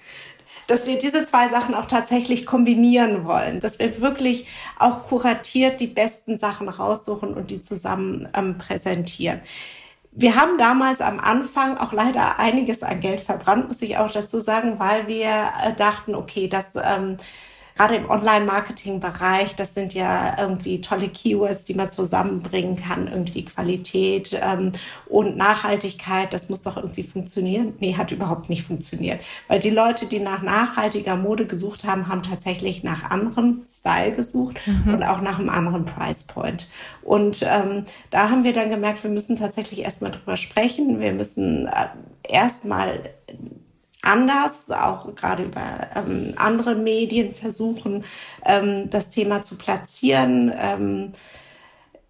dass 0.66 0.87
wir 0.87 0.99
diese 0.99 1.25
zwei 1.25 1.49
Sachen 1.49 1.75
auch 1.75 1.87
tatsächlich 1.87 2.47
kombinieren 2.47 3.25
wollen, 3.25 3.61
dass 3.61 3.78
wir 3.78 4.00
wirklich 4.00 4.47
auch 4.78 5.06
kuratiert 5.06 5.80
die 5.80 5.87
besten 5.87 6.38
Sachen 6.38 6.68
raussuchen 6.68 7.35
und 7.35 7.50
die 7.50 7.61
zusammen 7.61 8.28
ähm, 8.35 8.59
präsentieren. 8.59 9.40
Wir 10.12 10.35
haben 10.35 10.59
damals 10.59 11.00
am 11.00 11.20
Anfang 11.20 11.78
auch 11.78 11.92
leider 11.92 12.38
einiges 12.38 12.82
an 12.82 12.99
Geld 13.00 13.20
verbrannt, 13.20 13.68
muss 13.68 13.80
ich 13.80 13.97
auch 13.97 14.11
dazu 14.11 14.40
sagen, 14.40 14.78
weil 14.78 15.06
wir 15.06 15.52
äh, 15.64 15.73
dachten, 15.76 16.16
okay, 16.16 16.49
das 16.49 16.75
ähm, 16.75 17.16
gerade 17.77 17.97
im 17.97 18.09
Online-Marketing-Bereich, 18.09 19.57
das 19.57 19.75
sind 19.75 19.95
ja 19.95 20.37
irgendwie 20.39 20.81
tolle 20.81 21.09
Keywords, 21.09 21.65
die 21.65 21.75
man 21.75 21.91
zusammenbringen 21.91 22.77
kann, 22.77 23.09
irgendwie 23.09 23.45
Qualität 23.45 24.39
ähm, 24.41 24.73
und 25.07 25.37
Nachhaltigkeit, 25.37 26.33
das 26.33 26.49
muss 26.49 26.62
doch 26.62 26.77
irgendwie 26.77 27.03
funktionieren. 27.03 27.75
Nee, 27.81 27.95
hat 27.97 28.12
überhaupt 28.12 28.49
nicht 28.49 28.62
funktioniert, 28.62 29.21
weil 29.49 29.61
die 29.61 29.71
Leute, 29.71 30.07
die 30.07 30.21
nach 30.21 30.43
nachhaltiger 30.43 31.17
Mode 31.17 31.47
gesucht 31.47 31.85
haben, 31.85 32.09
haben 32.09 32.23
tatsächlich 32.23 32.83
nach 32.85 33.11
anderem 33.11 33.62
Style 33.69 34.12
gesucht 34.12 34.61
mhm. 34.67 34.95
und 34.95 35.03
auch 35.03 35.21
nach 35.21 35.39
einem 35.39 35.50
anderen 35.50 35.85
Price 35.85 36.23
Point. 36.23 36.69
Und 37.03 37.41
ähm, 37.43 37.85
da 38.11 38.31
haben 38.31 38.45
wir 38.45 38.53
dann 38.53 38.71
gemerkt, 38.71 39.03
wir 39.03 39.11
müssen 39.11 39.37
tatsächlich 39.37 39.81
erstmal 39.83 40.11
drüber 40.11 40.37
sprechen. 40.37 41.00
Wir 41.00 41.12
müssen 41.12 41.67
äh, 41.67 41.87
erstmal 42.29 43.11
anders, 44.02 44.71
auch 44.71 45.14
gerade 45.14 45.45
über 45.45 45.88
ähm, 45.95 46.35
andere 46.37 46.75
Medien 46.75 47.33
versuchen, 47.33 48.04
ähm, 48.45 48.90
das 48.90 49.11
Thema 49.11 49.42
zu 49.42 49.57
platzieren, 49.57 50.52
ähm, 50.57 51.12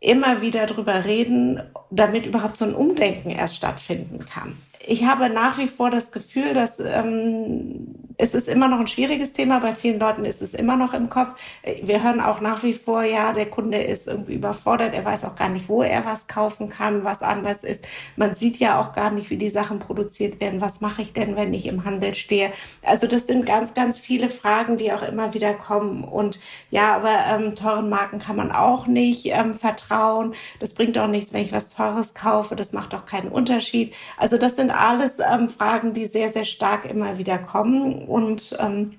immer 0.01 0.41
wieder 0.41 0.67
drüber 0.67 1.05
reden, 1.05 1.63
damit 1.91 2.27
überhaupt 2.27 2.57
so 2.57 2.65
ein 2.65 2.75
Umdenken 2.75 3.31
erst 3.31 3.57
stattfinden 3.57 4.25
kann. 4.25 4.57
Ich 4.87 5.05
habe 5.05 5.29
nach 5.29 5.59
wie 5.59 5.69
vor 5.69 5.91
das 5.91 6.11
Gefühl, 6.11 6.55
dass 6.55 6.79
ähm, 6.81 8.10
es 8.21 8.35
ist 8.35 8.49
immer 8.49 8.69
noch 8.69 8.81
ein 8.81 8.87
schwieriges 8.87 9.33
Thema. 9.33 9.61
Bei 9.61 9.73
vielen 9.75 9.99
Leuten 9.99 10.25
ist 10.25 10.43
es 10.43 10.53
immer 10.53 10.77
noch 10.77 10.93
im 10.93 11.09
Kopf. 11.09 11.41
Wir 11.83 12.03
hören 12.03 12.21
auch 12.21 12.41
nach 12.41 12.63
wie 12.63 12.75
vor, 12.75 13.03
ja, 13.03 13.33
der 13.33 13.47
Kunde 13.47 13.79
ist 13.79 14.07
irgendwie 14.07 14.35
überfordert. 14.35 14.95
Er 14.95 15.05
weiß 15.05 15.25
auch 15.25 15.35
gar 15.35 15.49
nicht, 15.49 15.69
wo 15.69 15.83
er 15.83 16.05
was 16.05 16.27
kaufen 16.27 16.69
kann, 16.69 17.03
was 17.03 17.23
anders 17.23 17.65
ist. 17.65 17.87
Man 18.17 18.35
sieht 18.35 18.59
ja 18.59 18.79
auch 18.81 18.93
gar 18.93 19.11
nicht, 19.11 19.31
wie 19.31 19.39
die 19.39 19.49
Sachen 19.49 19.79
produziert 19.79 20.41
werden. 20.41 20.61
Was 20.61 20.81
mache 20.81 21.01
ich 21.03 21.13
denn, 21.15 21.35
wenn 21.37 21.55
ich 21.55 21.67
im 21.67 21.85
Handel 21.85 22.15
stehe? 22.15 22.53
Also 22.83 23.07
das 23.07 23.27
sind 23.27 23.47
ganz, 23.47 23.73
ganz 23.73 23.99
viele 23.99 24.29
Fragen, 24.29 24.77
die 24.77 24.93
auch 24.93 25.03
immer 25.03 25.33
wieder 25.33 25.55
kommen. 25.55 26.05
Und 26.05 26.41
ja, 26.71 26.97
aber 26.97 27.15
ähm, 27.31 27.55
teuren 27.57 27.89
Marken 27.89 28.19
kann 28.19 28.37
man 28.37 28.53
auch 28.53 28.87
nicht 28.87 29.27
ähm, 29.27 29.55
vertrauen. 29.55 30.35
Das 30.59 30.75
bringt 30.75 30.99
auch 30.99 31.09
nichts, 31.09 31.33
wenn 31.33 31.43
ich 31.43 31.53
was 31.53 31.71
Teures 31.71 32.13
kaufe. 32.13 32.55
Das 32.55 32.73
macht 32.73 32.95
auch 32.95 33.07
keinen 33.07 33.29
Unterschied. 33.29 33.95
Also 34.19 34.37
das 34.37 34.57
sind 34.57 34.71
alles 34.71 35.19
ähm, 35.21 35.49
Fragen, 35.49 35.95
die 35.95 36.07
sehr, 36.07 36.33
sehr 36.33 36.45
stark 36.45 36.85
immer 36.85 37.17
wieder 37.17 37.39
kommen 37.39 38.10
und 38.11 38.57
ähm, 38.59 38.93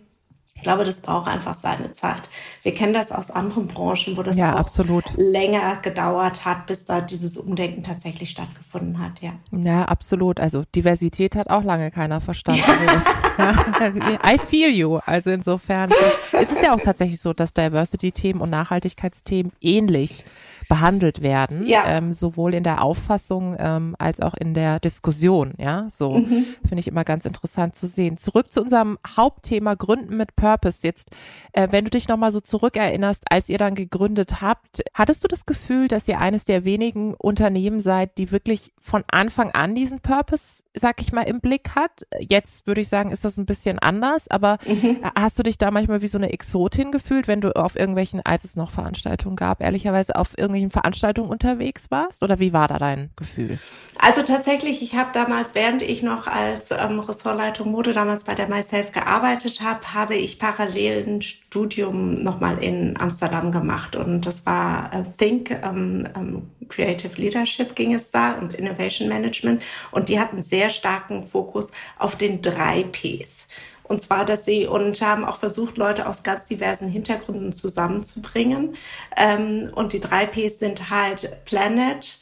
ich 0.61 0.63
glaube, 0.63 0.85
das 0.85 1.01
braucht 1.01 1.27
einfach 1.27 1.55
seine 1.55 1.91
Zeit. 1.91 2.21
Wir 2.61 2.73
kennen 2.75 2.93
das 2.93 3.11
aus 3.11 3.31
anderen 3.31 3.65
Branchen, 3.67 4.15
wo 4.15 4.21
das 4.21 4.35
ja, 4.35 4.53
auch 4.53 4.59
absolut. 4.59 5.05
länger 5.17 5.77
gedauert 5.77 6.45
hat, 6.45 6.67
bis 6.67 6.85
da 6.85 7.01
dieses 7.01 7.35
Umdenken 7.35 7.81
tatsächlich 7.81 8.29
stattgefunden 8.29 8.99
hat, 8.99 9.21
ja. 9.21 9.31
Ja, 9.51 9.85
absolut. 9.85 10.39
Also 10.39 10.63
Diversität 10.75 11.35
hat 11.35 11.49
auch 11.49 11.63
lange 11.63 11.89
keiner 11.89 12.21
verstanden. 12.21 12.61
I 14.23 14.37
feel 14.37 14.69
you. 14.69 14.99
Also 15.05 15.31
insofern 15.31 15.89
ist 15.89 16.51
es 16.51 16.61
ja 16.61 16.75
auch 16.75 16.81
tatsächlich 16.81 17.19
so, 17.19 17.33
dass 17.33 17.55
Diversity-Themen 17.55 18.39
und 18.39 18.51
Nachhaltigkeitsthemen 18.51 19.51
ähnlich 19.61 20.23
behandelt 20.71 21.21
werden, 21.21 21.65
ja. 21.65 21.83
ähm, 21.85 22.13
sowohl 22.13 22.53
in 22.53 22.63
der 22.63 22.81
Auffassung 22.81 23.57
ähm, 23.59 23.93
als 23.99 24.21
auch 24.21 24.33
in 24.33 24.53
der 24.53 24.79
Diskussion. 24.79 25.51
Ja, 25.57 25.89
so 25.89 26.19
mhm. 26.19 26.45
finde 26.65 26.79
ich 26.79 26.87
immer 26.87 27.03
ganz 27.03 27.25
interessant 27.25 27.75
zu 27.75 27.87
sehen. 27.87 28.15
Zurück 28.15 28.53
zu 28.53 28.61
unserem 28.61 28.97
Hauptthema 29.05 29.73
Gründen 29.73 30.15
mit 30.15 30.33
Purpose. 30.37 30.79
Jetzt, 30.83 31.09
äh, 31.51 31.67
wenn 31.71 31.83
du 31.83 31.91
dich 31.91 32.07
nochmal 32.07 32.31
so 32.31 32.39
zurückerinnerst, 32.39 33.25
als 33.29 33.49
ihr 33.49 33.57
dann 33.57 33.75
gegründet 33.75 34.39
habt, 34.39 34.81
hattest 34.93 35.25
du 35.25 35.27
das 35.27 35.45
Gefühl, 35.45 35.89
dass 35.89 36.07
ihr 36.07 36.19
eines 36.19 36.45
der 36.45 36.63
wenigen 36.63 37.15
Unternehmen 37.15 37.81
seid, 37.81 38.17
die 38.17 38.31
wirklich 38.31 38.71
von 38.79 39.03
Anfang 39.11 39.51
an 39.51 39.75
diesen 39.75 39.99
Purpose, 39.99 40.63
sag 40.73 41.01
ich 41.01 41.11
mal, 41.11 41.23
im 41.23 41.41
Blick 41.41 41.75
hat? 41.75 42.07
Jetzt 42.19 42.67
würde 42.67 42.81
ich 42.81 42.89
sagen, 42.89 43.11
ist 43.11 43.25
das 43.25 43.37
ein 43.37 43.45
bisschen 43.45 43.79
anders, 43.79 44.29
aber 44.29 44.57
mhm. 44.65 44.97
hast 45.17 45.37
du 45.37 45.43
dich 45.43 45.57
da 45.57 45.71
manchmal 45.71 46.01
wie 46.01 46.07
so 46.07 46.17
eine 46.17 46.31
Exotin 46.31 46.91
gefühlt, 46.91 47.27
wenn 47.27 47.41
du 47.41 47.55
auf 47.55 47.75
irgendwelchen, 47.75 48.21
als 48.23 48.43
es 48.43 48.55
noch 48.55 48.71
Veranstaltungen 48.71 49.35
gab, 49.35 49.61
ehrlicherweise 49.61 50.15
auf 50.15 50.37
irgendwelchen 50.37 50.71
Veranstaltungen 50.71 51.29
unterwegs 51.29 51.91
warst? 51.91 52.23
Oder 52.23 52.39
wie 52.39 52.53
war 52.53 52.67
da 52.67 52.79
dein 52.79 53.11
Gefühl? 53.15 53.59
Also 53.99 54.23
tatsächlich, 54.23 54.81
ich 54.81 54.95
habe 54.95 55.09
damals, 55.13 55.55
während 55.55 55.81
ich 55.81 56.03
noch 56.03 56.27
als 56.27 56.71
ähm, 56.71 56.99
Ressortleitung 56.99 57.71
Mode 57.71 57.93
damals 57.93 58.23
bei 58.23 58.35
der 58.35 58.47
Myself 58.47 58.91
gearbeitet 58.91 59.61
habe, 59.61 59.93
habe 59.93 60.15
ich 60.15 60.39
parallel 60.39 61.05
ein 61.07 61.21
Studium 61.21 62.23
nochmal 62.23 62.63
in 62.63 62.99
Amsterdam 62.99 63.51
gemacht. 63.51 63.95
Und 63.95 64.25
das 64.25 64.45
war 64.45 64.91
äh, 64.93 65.03
Think, 65.17 65.51
ähm, 65.51 66.07
ähm, 66.15 66.49
Creative 66.69 67.21
Leadership 67.21 67.75
ging 67.75 67.93
es 67.93 68.11
da 68.11 68.33
und 68.33 68.53
Innovation 68.53 69.09
Management. 69.09 69.61
Und 69.91 70.09
die 70.09 70.19
hatten 70.19 70.41
sehr 70.41 70.60
starken 70.69 71.27
Fokus 71.27 71.71
auf 71.97 72.15
den 72.15 72.41
drei 72.41 72.83
Ps. 72.83 73.47
Und 73.83 74.01
zwar, 74.01 74.23
dass 74.23 74.45
sie 74.45 74.67
und 74.67 75.01
haben 75.01 75.25
auch 75.25 75.37
versucht, 75.37 75.77
Leute 75.77 76.07
aus 76.07 76.23
ganz 76.23 76.47
diversen 76.47 76.87
Hintergründen 76.87 77.51
zusammenzubringen. 77.51 78.75
Ähm, 79.17 79.69
und 79.75 79.91
die 79.91 79.99
drei 79.99 80.25
Ps 80.25 80.59
sind 80.59 80.89
halt 80.89 81.43
Planet, 81.43 82.19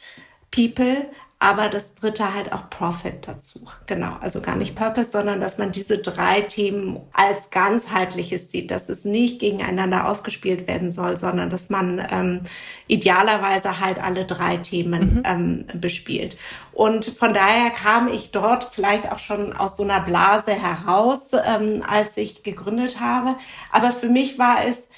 People, 0.50 1.06
aber 1.42 1.70
das 1.70 1.94
dritte 1.94 2.34
halt 2.34 2.52
auch 2.52 2.68
Profit 2.68 3.26
dazu. 3.26 3.60
Genau, 3.86 4.14
also 4.20 4.42
gar 4.42 4.56
nicht 4.56 4.76
Purpose, 4.76 5.10
sondern 5.10 5.40
dass 5.40 5.56
man 5.56 5.72
diese 5.72 5.96
drei 5.96 6.42
Themen 6.42 7.00
als 7.14 7.48
ganzheitliches 7.48 8.50
sieht, 8.50 8.70
dass 8.70 8.90
es 8.90 9.06
nicht 9.06 9.40
gegeneinander 9.40 10.06
ausgespielt 10.06 10.68
werden 10.68 10.92
soll, 10.92 11.16
sondern 11.16 11.48
dass 11.48 11.70
man 11.70 12.06
ähm, 12.10 12.42
idealerweise 12.88 13.80
halt 13.80 13.98
alle 13.98 14.26
drei 14.26 14.58
Themen 14.58 15.14
mhm. 15.14 15.22
ähm, 15.24 15.80
bespielt. 15.80 16.36
Und 16.72 17.06
von 17.06 17.32
daher 17.32 17.70
kam 17.70 18.06
ich 18.08 18.32
dort 18.32 18.64
vielleicht 18.64 19.10
auch 19.10 19.18
schon 19.18 19.54
aus 19.54 19.78
so 19.78 19.82
einer 19.82 20.00
Blase 20.00 20.52
heraus, 20.52 21.30
ähm, 21.32 21.82
als 21.88 22.18
ich 22.18 22.42
gegründet 22.42 23.00
habe. 23.00 23.34
Aber 23.72 23.92
für 23.92 24.10
mich 24.10 24.38
war 24.38 24.58
es, 24.66 24.90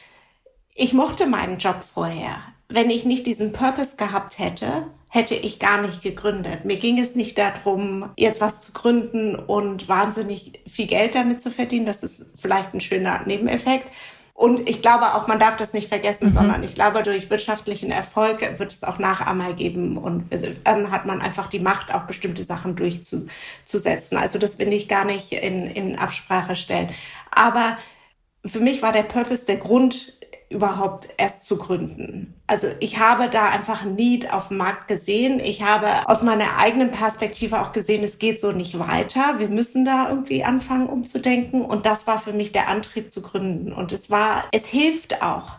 ich 0.75 0.93
mochte 0.93 1.29
meinen 1.29 1.59
Job 1.59 1.85
vorher. 1.85 2.41
Wenn 2.73 2.91
ich 2.91 3.05
nicht 3.05 3.27
diesen 3.27 3.53
Purpose 3.53 3.97
gehabt 3.97 4.39
hätte, 4.39 4.87
hätte 5.09 5.35
ich 5.35 5.59
gar 5.59 5.83
nicht 5.83 6.03
gegründet. 6.03 6.65
Mir 6.65 6.79
ging 6.79 6.99
es 6.99 7.15
nicht 7.15 7.37
darum, 7.37 8.11
jetzt 8.17 8.41
was 8.41 8.63
zu 8.63 8.73
gründen 8.73 9.37
und 9.37 9.87
wahnsinnig 9.87 10.61
viel 10.67 10.87
Geld 10.87 11.15
damit 11.15 11.43
zu 11.43 11.51
verdienen. 11.51 11.85
Das 11.85 12.03
ist 12.03 12.27
vielleicht 12.35 12.73
ein 12.73 12.81
schöner 12.81 13.21
Nebeneffekt. 13.27 13.91
Und 14.33 14.69
ich 14.69 14.81
glaube 14.81 15.15
auch, 15.15 15.29
man 15.29 15.39
darf 15.39 15.59
das 15.59 15.75
nicht 15.75 15.89
vergessen, 15.89 16.29
mhm. 16.29 16.33
sondern 16.33 16.63
ich 16.65 16.75
glaube, 16.75 17.03
durch 17.03 17.29
wirtschaftlichen 17.29 17.91
Erfolg 17.91 18.59
wird 18.59 18.73
es 18.73 18.83
auch 18.83 18.99
Nachahmer 18.99 19.53
geben 19.53 19.99
und 19.99 20.31
dann 20.65 20.91
hat 20.91 21.05
man 21.05 21.21
einfach 21.21 21.49
die 21.49 21.61
Macht, 21.61 21.95
auch 21.95 22.05
bestimmte 22.05 22.43
Sachen 22.43 22.75
durchzusetzen. 22.75 24.17
Also 24.17 24.39
das 24.39 24.59
will 24.59 24.73
ich 24.73 24.89
gar 24.89 25.05
nicht 25.05 25.33
in, 25.33 25.67
in 25.67 25.99
Absprache 25.99 26.57
stellen. 26.57 26.89
Aber 27.31 27.77
für 28.47 28.61
mich 28.61 28.81
war 28.81 28.93
der 28.93 29.03
Purpose 29.03 29.45
der 29.45 29.59
Grund, 29.59 30.15
überhaupt 30.53 31.09
erst 31.17 31.47
zu 31.47 31.57
gründen. 31.57 32.35
Also 32.47 32.69
ich 32.81 32.99
habe 32.99 33.29
da 33.29 33.49
einfach 33.49 33.83
ein 33.83 33.95
Need 33.95 34.33
auf 34.33 34.49
dem 34.49 34.59
Markt 34.59 34.87
gesehen. 34.87 35.41
Ich 35.41 35.63
habe 35.63 36.09
aus 36.09 36.23
meiner 36.23 36.59
eigenen 36.59 36.91
Perspektive 36.91 37.61
auch 37.61 37.73
gesehen, 37.73 38.05
es 38.05 38.19
geht 38.19 38.41
so 38.41 38.53
nicht 38.53 38.79
weiter. 38.79 39.39
Wir 39.39 39.49
müssen 39.49 39.85
da 39.85 40.09
irgendwie 40.11 40.45
anfangen 40.45 40.89
umzudenken. 40.89 41.63
Und 41.63 41.87
das 41.87 42.07
war 42.07 42.19
für 42.19 42.33
mich 42.33 42.53
der 42.53 42.69
Antrieb 42.69 43.13
zu 43.13 43.23
gründen. 43.23 43.73
Und 43.73 43.91
es 43.93 44.11
war, 44.11 44.45
es 44.53 44.67
hilft 44.67 45.23
auch, 45.23 45.57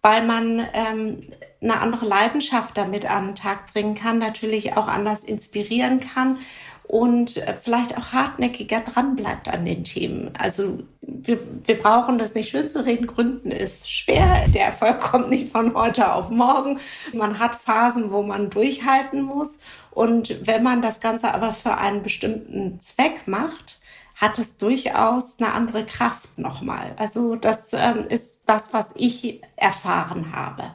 weil 0.00 0.24
man 0.26 0.66
ähm, 0.72 1.22
eine 1.60 1.80
andere 1.80 2.06
Leidenschaft 2.06 2.76
damit 2.76 3.08
an 3.08 3.26
den 3.26 3.36
Tag 3.36 3.72
bringen 3.72 3.94
kann, 3.94 4.18
natürlich 4.18 4.76
auch 4.76 4.88
anders 4.88 5.22
inspirieren 5.22 6.00
kann 6.00 6.38
und 6.84 7.42
vielleicht 7.62 7.96
auch 7.96 8.12
hartnäckiger 8.12 8.80
dran 8.80 9.16
bleibt 9.16 9.48
an 9.48 9.64
den 9.64 9.84
Themen. 9.84 10.30
Also 10.38 10.78
wir, 11.00 11.38
wir 11.64 11.78
brauchen 11.78 12.18
das 12.18 12.34
nicht 12.34 12.50
schön 12.50 12.68
zu 12.68 12.84
reden. 12.84 13.06
Gründen 13.06 13.50
ist 13.50 13.90
schwer. 13.90 14.46
Der 14.48 14.66
Erfolg 14.66 15.00
kommt 15.00 15.30
nicht 15.30 15.50
von 15.50 15.74
heute 15.74 16.12
auf 16.12 16.30
morgen. 16.30 16.80
Man 17.14 17.38
hat 17.38 17.54
Phasen, 17.54 18.10
wo 18.10 18.22
man 18.22 18.50
durchhalten 18.50 19.22
muss. 19.22 19.58
Und 19.90 20.46
wenn 20.46 20.62
man 20.62 20.82
das 20.82 21.00
Ganze 21.00 21.32
aber 21.32 21.52
für 21.52 21.78
einen 21.78 22.02
bestimmten 22.02 22.80
Zweck 22.80 23.26
macht, 23.26 23.80
hat 24.14 24.38
es 24.38 24.56
durchaus 24.56 25.36
eine 25.38 25.52
andere 25.52 25.84
Kraft 25.84 26.38
nochmal. 26.38 26.92
Also 26.96 27.36
das 27.36 27.72
ähm, 27.72 28.06
ist 28.08 28.40
das, 28.46 28.72
was 28.72 28.90
ich 28.94 29.42
erfahren 29.56 30.32
habe. 30.34 30.72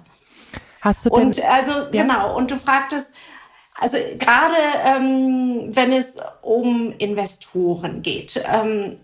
Hast 0.81 1.05
du 1.05 1.09
denn? 1.09 1.27
Und 1.27 1.43
also 1.45 1.71
ja. 1.71 1.89
genau. 2.03 2.35
Und 2.35 2.51
du 2.51 2.57
fragtest, 2.57 3.11
also 3.79 3.97
gerade 4.17 4.55
ähm, 4.85 5.69
wenn 5.75 5.91
es 5.91 6.17
um 6.41 6.93
Investoren 6.97 8.01
geht, 8.01 8.43
ähm, 8.51 8.97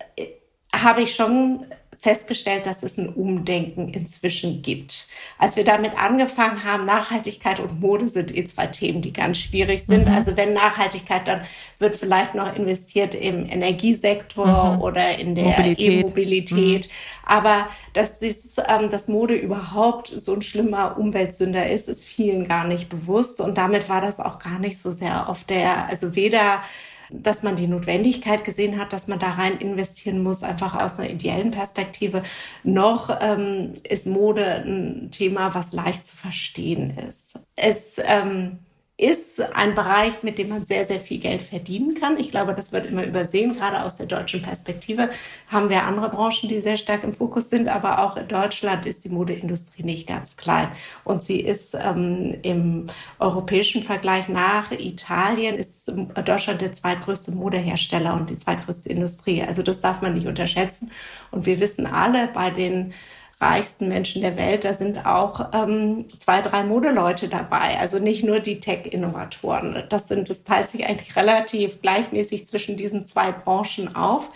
habe 0.76 1.04
ich 1.04 1.16
schon 1.16 1.66
festgestellt, 2.04 2.66
dass 2.66 2.84
es 2.84 2.98
ein 2.98 3.08
Umdenken 3.08 3.88
inzwischen 3.88 4.62
gibt. 4.62 5.08
Als 5.38 5.56
wir 5.56 5.64
damit 5.64 5.98
angefangen 5.98 6.66
haben, 6.66 6.84
Nachhaltigkeit 6.84 7.62
und 7.62 7.80
Mode 7.80 8.10
sind 8.10 8.36
eh 8.36 8.44
zwei 8.44 8.68
Themen, 8.68 9.02
die 9.02 9.14
ganz 9.14 9.38
schwierig 9.38 9.86
sind. 9.88 10.10
Mhm. 10.10 10.14
Also 10.14 10.36
wenn 10.36 10.52
Nachhaltigkeit, 10.52 11.26
dann 11.30 11.44
wird 11.80 11.96
vielleicht 11.96 12.36
noch 12.36 12.54
investiert 12.58 13.16
im 13.16 13.50
Energiesektor 13.50 14.76
mhm. 14.76 14.82
oder 14.82 15.18
in 15.18 15.34
der 15.34 15.58
E-Mobilität. 15.80 16.88
Mhm. 16.88 16.92
Aber 17.26 17.70
dass 17.94 18.20
dieses, 18.20 18.58
ähm, 18.68 18.90
dass 18.90 19.08
Mode 19.08 19.36
überhaupt 19.36 20.10
so 20.10 20.34
ein 20.34 20.42
schlimmer 20.42 20.98
Umweltsünder 20.98 21.70
ist, 21.70 21.88
ist 21.88 22.04
vielen 22.04 22.44
gar 22.44 22.68
nicht 22.68 22.90
bewusst. 22.90 23.40
Und 23.40 23.58
damit 23.58 23.88
war 23.88 24.02
das 24.02 24.20
auch 24.20 24.40
gar 24.40 24.60
nicht 24.60 24.78
so 24.78 24.92
sehr 24.92 25.30
auf 25.30 25.46
der, 25.46 25.88
also 25.88 26.18
weder 26.18 26.64
dass 27.10 27.44
man 27.44 27.56
die 27.56 27.68
Notwendigkeit 27.68 28.44
gesehen 28.44 28.80
hat, 28.80 28.94
dass 28.94 29.08
man 29.08 29.20
da 29.20 29.32
rein 29.32 29.58
investieren 29.58 30.24
muss, 30.24 30.44
einfach 30.44 30.80
aus 30.82 30.98
einer 30.98 31.10
ideellen 31.10 31.52
Perspektive. 31.52 32.24
Noch 32.64 33.16
ähm, 33.22 33.74
ist 33.88 34.08
Mode 34.08 34.64
ein 34.66 35.12
Thema, 35.12 35.54
was 35.56 35.74
leicht 35.74 36.06
zu 36.06 36.16
verstehen 36.16 36.92
ist. 36.92 37.40
Es 37.56 37.98
ähm, 38.06 38.60
ist 39.04 39.42
ein 39.54 39.76
Bereich, 39.76 40.24
mit 40.24 40.38
dem 40.38 40.48
man 40.48 40.66
sehr, 40.66 40.86
sehr 40.86 41.02
viel 41.02 41.20
Geld 41.20 41.42
verdienen 41.42 41.94
kann. 41.94 42.18
Ich 42.18 42.32
glaube, 42.32 42.54
das 42.54 42.72
wird 42.72 42.86
immer 42.86 43.04
übersehen. 43.04 43.52
Gerade 43.52 43.84
aus 43.84 43.98
der 43.98 44.06
deutschen 44.06 44.42
Perspektive 44.42 45.10
haben 45.50 45.70
wir 45.70 45.84
andere 45.84 46.10
Branchen, 46.10 46.48
die 46.48 46.62
sehr 46.62 46.78
stark 46.78 47.04
im 47.04 47.14
Fokus 47.14 47.50
sind. 47.50 47.68
Aber 47.68 48.02
auch 48.02 48.16
in 48.16 48.30
Deutschland 48.30 48.86
ist 48.86 49.04
die 49.04 49.10
Modeindustrie 49.10 49.84
nicht 49.84 50.08
ganz 50.08 50.38
klein. 50.38 50.70
Und 51.04 51.22
sie 51.22 51.42
ist 51.42 51.76
ähm, 51.76 52.38
im 52.44 52.88
europäischen 53.20 53.84
Vergleich 53.84 54.30
nach 54.30 54.72
Italien 54.72 55.56
ist 55.56 55.92
Deutschland 56.26 56.62
der 56.62 56.72
zweitgrößte 56.72 57.34
Modehersteller 57.34 58.14
und 58.14 58.30
die 58.30 58.38
zweitgrößte 58.38 58.88
Industrie. 58.88 59.44
Also 59.44 59.64
das 59.64 59.82
darf 59.82 60.02
man 60.02 60.14
nicht 60.14 60.28
unterschätzen. 60.28 60.92
Und 61.30 61.46
wir 61.46 61.60
wissen 61.60 61.88
alle 61.88 62.28
bei 62.28 62.52
den 62.52 62.94
reichsten 63.44 63.88
Menschen 63.88 64.22
der 64.22 64.38
Welt, 64.38 64.64
da 64.64 64.74
sind 64.74 65.06
auch 65.06 65.50
ähm, 65.54 66.06
zwei, 66.18 66.42
drei 66.42 66.64
Modeleute 66.64 67.28
dabei, 67.28 67.80
also 67.80 68.00
nicht 68.00 68.24
nur 68.24 68.40
die 68.40 68.60
Tech-Innovatoren. 68.60 69.84
Das 69.90 70.08
das 70.08 70.44
teilt 70.44 70.70
sich 70.70 70.88
eigentlich 70.88 71.16
relativ 71.16 71.82
gleichmäßig 71.82 72.48
zwischen 72.48 72.78
diesen 72.78 73.06
zwei 73.06 73.32
Branchen 73.32 73.96
auf 73.96 74.30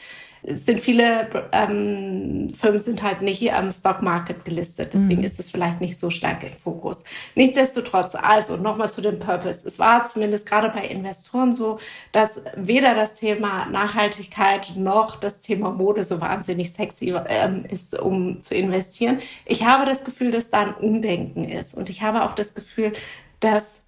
sind 0.48 0.80
viele 0.80 1.28
ähm, 1.52 2.54
Firmen 2.56 2.80
sind 2.80 3.04
halt 3.04 3.22
nicht 3.22 3.52
am 3.54 3.72
Stock 3.74 4.02
Market 4.02 4.46
gelistet, 4.46 4.94
deswegen 4.94 5.20
mhm. 5.20 5.28
ist 5.28 5.40
es 5.40 5.52
vielleicht 5.52 5.82
nicht 5.82 6.00
so 6.00 6.10
stark 6.10 6.44
im 6.44 6.54
Fokus. 6.54 7.04
Nichtsdestotrotz, 7.36 8.16
also 8.16 8.56
nochmal 8.56 8.90
zu 8.90 9.02
dem 9.02 9.20
Purpose. 9.20 9.68
Es 9.68 9.78
war 9.78 10.06
zumindest 10.06 10.46
gerade 10.46 10.70
bei 10.70 10.86
Investoren 10.88 11.54
so, 11.54 11.80
dass 12.14 12.44
weder 12.56 12.96
das 12.96 13.16
Thema 13.16 13.66
Nachhaltigkeit 13.66 14.74
noch 14.78 15.18
das 15.18 15.42
Thema 15.42 15.72
Mode 15.72 16.06
so 16.06 16.22
wahnsinnig 16.22 16.72
sexy 16.72 17.14
ähm, 17.28 17.66
ist, 17.70 18.00
um 18.00 18.42
zu 18.42 18.56
investieren. 18.56 19.20
Ich 19.46 19.66
habe 19.66 19.86
das 19.86 20.06
Gefühl, 20.06 20.32
dass 20.32 20.50
da 20.50 20.62
ein 20.62 20.74
Umdenken 20.76 21.50
ist 21.50 21.74
und 21.74 21.90
ich 21.90 22.02
habe 22.04 22.24
auch 22.24 22.36
das 22.36 22.54
Gefühl, 22.54 22.94
dass 23.42 23.82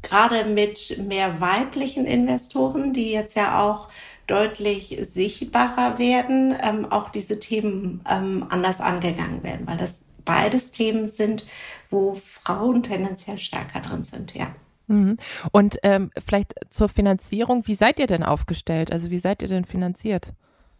gerade 0.00 0.44
mit 0.44 0.98
mehr 0.98 1.40
weiblichen 1.40 2.04
Investoren, 2.04 2.92
die 2.92 3.10
jetzt 3.10 3.36
ja 3.36 3.60
auch 3.60 3.88
deutlich 4.26 4.98
sichtbarer 5.02 5.98
werden, 5.98 6.54
ähm, 6.62 6.90
auch 6.90 7.10
diese 7.10 7.38
Themen 7.38 8.02
ähm, 8.08 8.46
anders 8.48 8.80
angegangen 8.80 9.42
werden, 9.42 9.66
weil 9.66 9.76
das 9.76 10.00
beides 10.24 10.70
Themen 10.70 11.08
sind, 11.08 11.46
wo 11.90 12.14
Frauen 12.14 12.82
tendenziell 12.82 13.38
stärker 13.38 13.80
drin 13.80 14.02
sind, 14.02 14.34
ja. 14.34 14.54
Mhm. 14.86 15.16
Und 15.52 15.78
ähm, 15.82 16.10
vielleicht 16.24 16.54
zur 16.70 16.88
Finanzierung, 16.88 17.66
wie 17.66 17.74
seid 17.74 17.98
ihr 17.98 18.06
denn 18.06 18.22
aufgestellt? 18.22 18.92
Also 18.92 19.10
wie 19.10 19.18
seid 19.18 19.42
ihr 19.42 19.48
denn 19.48 19.64
finanziert? 19.64 20.32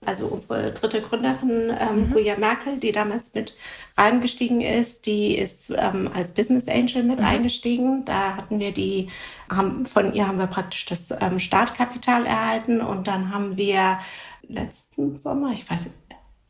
Also 0.06 0.26
unsere 0.26 0.72
dritte 0.72 1.00
Gründerin, 1.00 1.72
ähm, 1.78 2.08
mhm. 2.08 2.10
Guya 2.12 2.36
Merkel, 2.36 2.78
die 2.78 2.92
damals 2.92 3.32
mit 3.34 3.54
reingestiegen 3.96 4.60
ist, 4.60 5.06
die 5.06 5.36
ist 5.36 5.70
ähm, 5.70 6.10
als 6.12 6.32
Business 6.32 6.68
Angel 6.68 7.02
mit 7.02 7.18
mhm. 7.18 7.24
eingestiegen. 7.24 8.04
Da 8.04 8.36
hatten 8.36 8.58
wir 8.58 8.72
die, 8.72 9.08
haben, 9.50 9.86
von 9.86 10.14
ihr 10.14 10.26
haben 10.26 10.38
wir 10.38 10.46
praktisch 10.46 10.84
das 10.86 11.08
ähm, 11.20 11.40
Startkapital 11.40 12.26
erhalten 12.26 12.80
und 12.80 13.06
dann 13.06 13.32
haben 13.32 13.56
wir 13.56 13.98
letzten 14.48 15.16
Sommer, 15.16 15.52
ich 15.52 15.68
weiß 15.68 15.86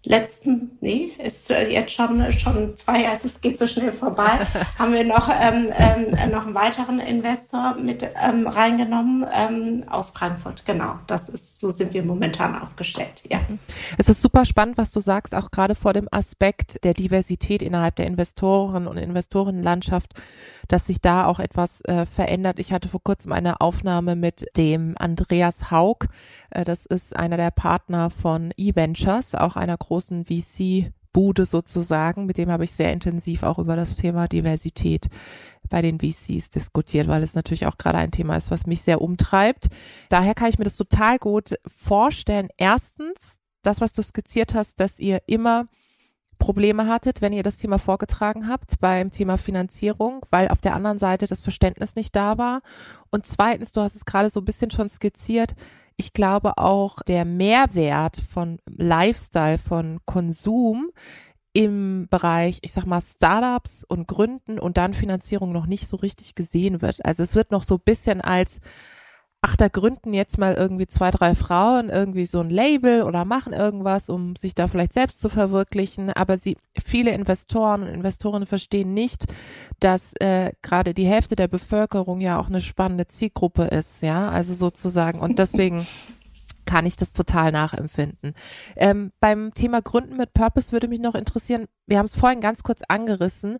letzten, 0.04 0.76
nee, 0.80 1.12
ist 1.18 1.48
jetzt 1.48 1.92
schon, 1.92 2.32
schon 2.32 2.76
zwei 2.76 3.02
Jahre, 3.02 3.18
es 3.24 3.40
geht 3.40 3.58
so 3.58 3.66
schnell 3.66 3.92
vorbei, 3.92 4.46
haben 4.78 4.92
wir 4.92 5.04
noch, 5.04 5.28
ähm, 5.28 5.72
ähm, 5.76 6.30
noch 6.30 6.44
einen 6.46 6.54
weiteren 6.54 7.00
Investor 7.00 7.74
mit 7.74 8.02
ähm, 8.02 8.46
reingenommen 8.46 9.26
ähm, 9.32 9.84
aus 9.88 10.10
Frankfurt. 10.10 10.66
Genau, 10.66 10.98
das 11.06 11.28
ist, 11.28 11.53
so 11.64 11.70
sind 11.70 11.94
wir 11.94 12.04
momentan 12.04 12.60
aufgestellt, 12.60 13.22
ja. 13.26 13.40
Es 13.96 14.10
ist 14.10 14.20
super 14.20 14.44
spannend, 14.44 14.76
was 14.76 14.92
du 14.92 15.00
sagst, 15.00 15.34
auch 15.34 15.50
gerade 15.50 15.74
vor 15.74 15.94
dem 15.94 16.08
Aspekt 16.10 16.84
der 16.84 16.92
Diversität 16.92 17.62
innerhalb 17.62 17.96
der 17.96 18.06
Investoren 18.06 18.86
und 18.86 18.98
Investorenlandschaft, 18.98 20.12
dass 20.68 20.86
sich 20.86 21.00
da 21.00 21.24
auch 21.24 21.38
etwas 21.38 21.80
äh, 21.86 22.04
verändert. 22.04 22.58
Ich 22.58 22.70
hatte 22.70 22.90
vor 22.90 23.02
kurzem 23.02 23.32
eine 23.32 23.62
Aufnahme 23.62 24.14
mit 24.14 24.44
dem 24.58 24.94
Andreas 24.98 25.70
Haug, 25.70 26.08
äh, 26.50 26.64
das 26.64 26.84
ist 26.84 27.16
einer 27.16 27.38
der 27.38 27.50
Partner 27.50 28.10
von 28.10 28.52
eVentures, 28.58 29.34
auch 29.34 29.56
einer 29.56 29.78
großen 29.78 30.26
VC 30.26 30.92
Bude 31.14 31.46
sozusagen. 31.46 32.26
Mit 32.26 32.36
dem 32.36 32.50
habe 32.50 32.64
ich 32.64 32.72
sehr 32.72 32.92
intensiv 32.92 33.42
auch 33.44 33.58
über 33.58 33.76
das 33.76 33.96
Thema 33.96 34.28
Diversität 34.28 35.08
bei 35.70 35.80
den 35.80 35.98
VCs 35.98 36.50
diskutiert, 36.50 37.08
weil 37.08 37.22
es 37.22 37.34
natürlich 37.34 37.64
auch 37.64 37.78
gerade 37.78 37.96
ein 37.96 38.10
Thema 38.10 38.36
ist, 38.36 38.50
was 38.50 38.66
mich 38.66 38.82
sehr 38.82 39.00
umtreibt. 39.00 39.68
Daher 40.10 40.34
kann 40.34 40.50
ich 40.50 40.58
mir 40.58 40.64
das 40.64 40.76
total 40.76 41.18
gut 41.18 41.54
vorstellen. 41.66 42.48
Erstens, 42.58 43.38
das, 43.62 43.80
was 43.80 43.94
du 43.94 44.02
skizziert 44.02 44.54
hast, 44.54 44.80
dass 44.80 45.00
ihr 45.00 45.22
immer 45.26 45.68
Probleme 46.38 46.88
hattet, 46.88 47.22
wenn 47.22 47.32
ihr 47.32 47.42
das 47.42 47.58
Thema 47.58 47.78
vorgetragen 47.78 48.48
habt 48.48 48.80
beim 48.80 49.10
Thema 49.10 49.38
Finanzierung, 49.38 50.26
weil 50.30 50.48
auf 50.48 50.60
der 50.60 50.74
anderen 50.74 50.98
Seite 50.98 51.26
das 51.26 51.40
Verständnis 51.40 51.96
nicht 51.96 52.14
da 52.14 52.36
war. 52.36 52.60
Und 53.10 53.24
zweitens, 53.24 53.72
du 53.72 53.80
hast 53.80 53.94
es 53.94 54.04
gerade 54.04 54.28
so 54.28 54.40
ein 54.40 54.44
bisschen 54.44 54.70
schon 54.70 54.90
skizziert, 54.90 55.54
ich 55.96 56.12
glaube 56.12 56.58
auch 56.58 57.00
der 57.02 57.24
Mehrwert 57.24 58.16
von 58.16 58.58
Lifestyle, 58.66 59.58
von 59.58 60.00
Konsum 60.06 60.90
im 61.52 62.08
Bereich, 62.10 62.58
ich 62.62 62.72
sag 62.72 62.84
mal, 62.84 63.00
Startups 63.00 63.84
und 63.84 64.08
Gründen 64.08 64.58
und 64.58 64.76
dann 64.76 64.92
Finanzierung 64.92 65.52
noch 65.52 65.66
nicht 65.66 65.86
so 65.86 65.96
richtig 65.96 66.34
gesehen 66.34 66.82
wird. 66.82 67.04
Also 67.04 67.22
es 67.22 67.36
wird 67.36 67.52
noch 67.52 67.62
so 67.62 67.76
ein 67.76 67.84
bisschen 67.84 68.20
als 68.20 68.58
ach, 69.44 69.56
da 69.56 69.68
gründen 69.68 70.14
jetzt 70.14 70.38
mal 70.38 70.54
irgendwie 70.54 70.86
zwei, 70.86 71.10
drei 71.10 71.34
Frauen 71.34 71.90
irgendwie 71.90 72.24
so 72.24 72.40
ein 72.40 72.48
Label 72.48 73.02
oder 73.02 73.26
machen 73.26 73.52
irgendwas, 73.52 74.08
um 74.08 74.36
sich 74.36 74.54
da 74.54 74.68
vielleicht 74.68 74.94
selbst 74.94 75.20
zu 75.20 75.28
verwirklichen. 75.28 76.10
Aber 76.10 76.38
sie, 76.38 76.56
viele 76.82 77.10
Investoren 77.10 77.82
und 77.82 77.88
Investorinnen 77.88 78.46
verstehen 78.46 78.94
nicht, 78.94 79.26
dass 79.80 80.14
äh, 80.20 80.52
gerade 80.62 80.94
die 80.94 81.04
Hälfte 81.04 81.36
der 81.36 81.48
Bevölkerung 81.48 82.22
ja 82.22 82.40
auch 82.40 82.48
eine 82.48 82.62
spannende 82.62 83.06
Zielgruppe 83.06 83.64
ist, 83.64 84.02
ja, 84.02 84.30
also 84.30 84.54
sozusagen. 84.54 85.20
Und 85.20 85.38
deswegen 85.38 85.86
kann 86.64 86.86
ich 86.86 86.96
das 86.96 87.12
total 87.12 87.52
nachempfinden. 87.52 88.34
Ähm, 88.76 89.12
beim 89.20 89.54
Thema 89.54 89.82
Gründen 89.82 90.16
mit 90.16 90.32
Purpose 90.32 90.72
würde 90.72 90.88
mich 90.88 91.00
noch 91.00 91.14
interessieren, 91.14 91.66
wir 91.86 91.98
haben 91.98 92.06
es 92.06 92.14
vorhin 92.14 92.40
ganz 92.40 92.62
kurz 92.62 92.82
angerissen, 92.88 93.58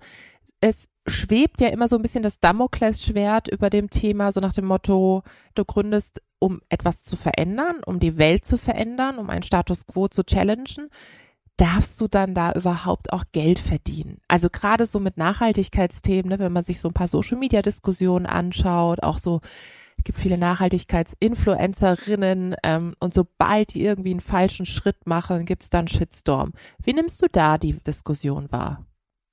es 0.61 0.89
schwebt 1.07 1.61
ja 1.61 1.69
immer 1.69 1.89
so 1.89 1.97
ein 1.97 2.03
bisschen 2.03 2.23
das 2.23 2.41
Damoklesschwert 2.41 3.49
über 3.49 3.71
dem 3.71 3.91
Thema, 3.91 4.33
so 4.33 4.41
nach 4.41 4.55
dem 4.55 4.65
Motto, 4.65 5.23
du 5.55 5.65
gründest, 5.65 6.23
um 6.39 6.61
etwas 6.69 7.05
zu 7.05 7.17
verändern, 7.17 7.83
um 7.85 8.01
die 8.01 8.17
Welt 8.17 8.45
zu 8.45 8.57
verändern, 8.57 9.19
um 9.19 9.31
einen 9.31 9.43
Status 9.43 9.87
quo 9.87 10.09
zu 10.09 10.25
challengen. 10.25 10.89
Darfst 11.57 12.01
du 12.01 12.09
dann 12.09 12.35
da 12.35 12.53
überhaupt 12.53 13.13
auch 13.13 13.25
Geld 13.33 13.59
verdienen? 13.59 14.19
Also 14.27 14.49
gerade 14.51 14.87
so 14.87 14.99
mit 14.99 15.17
Nachhaltigkeitsthemen, 15.17 16.31
ne, 16.31 16.39
wenn 16.39 16.53
man 16.53 16.65
sich 16.65 16.81
so 16.81 16.89
ein 16.89 16.95
paar 16.95 17.09
Social-Media-Diskussionen 17.09 18.27
anschaut, 18.27 19.03
auch 19.03 19.19
so 19.19 19.41
gibt 20.05 20.19
viele 20.19 20.39
Nachhaltigkeitsinfluencerinnen 20.39 22.57
ähm, 22.63 22.95
und 23.01 23.15
sobald 23.15 23.75
die 23.75 23.85
irgendwie 23.85 24.11
einen 24.11 24.21
falschen 24.21 24.67
Schritt 24.67 25.07
machen, 25.07 25.47
gibt 25.47 25.65
es 25.65 25.71
dann 25.71 25.89
Shitstorm. 25.89 26.53
Wie 26.83 26.93
nimmst 26.93 27.23
du 27.23 27.27
da 27.31 27.57
die 27.59 27.73
Diskussion 27.73 28.53
wahr? 28.53 28.85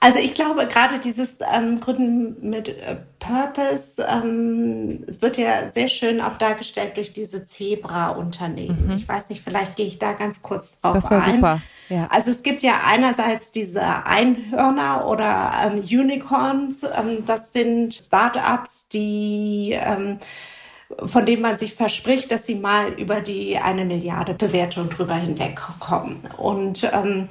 Also 0.03 0.17
ich 0.17 0.33
glaube, 0.33 0.65
gerade 0.65 0.97
dieses 0.97 1.37
ähm, 1.53 1.79
Gründen 1.79 2.49
mit 2.49 2.69
äh, 2.69 2.97
Purpose 3.19 4.03
ähm, 4.03 5.05
wird 5.07 5.37
ja 5.37 5.69
sehr 5.71 5.89
schön 5.89 6.21
auch 6.21 6.39
dargestellt 6.39 6.97
durch 6.97 7.13
diese 7.13 7.43
Zebra-Unternehmen. 7.43 8.87
Mhm. 8.87 8.95
Ich 8.95 9.07
weiß 9.07 9.29
nicht, 9.29 9.43
vielleicht 9.43 9.75
gehe 9.75 9.85
ich 9.85 9.99
da 9.99 10.13
ganz 10.13 10.41
kurz 10.41 10.81
drauf 10.81 10.95
das 10.95 11.11
war 11.11 11.23
ein. 11.23 11.35
Super. 11.35 11.61
Ja. 11.89 12.07
Also 12.09 12.31
es 12.31 12.41
gibt 12.41 12.63
ja 12.63 12.81
einerseits 12.83 13.51
diese 13.51 14.05
Einhörner 14.05 15.07
oder 15.07 15.51
ähm, 15.65 15.81
Unicorns. 15.81 16.83
Ähm, 16.83 17.23
das 17.27 17.53
sind 17.53 17.93
Startups, 17.93 18.87
die 18.87 19.77
ähm, 19.79 20.17
von 21.05 21.25
denen 21.25 21.41
man 21.41 21.57
sich 21.57 21.73
verspricht, 21.73 22.31
dass 22.31 22.45
sie 22.45 22.55
mal 22.55 22.93
über 22.93 23.21
die 23.21 23.57
eine 23.57 23.85
Milliarde 23.85 24.33
Bewertung 24.33 24.89
drüber 24.89 25.15
hinwegkommen. 25.15 26.19
Und 26.37 26.89
ähm, 26.91 27.27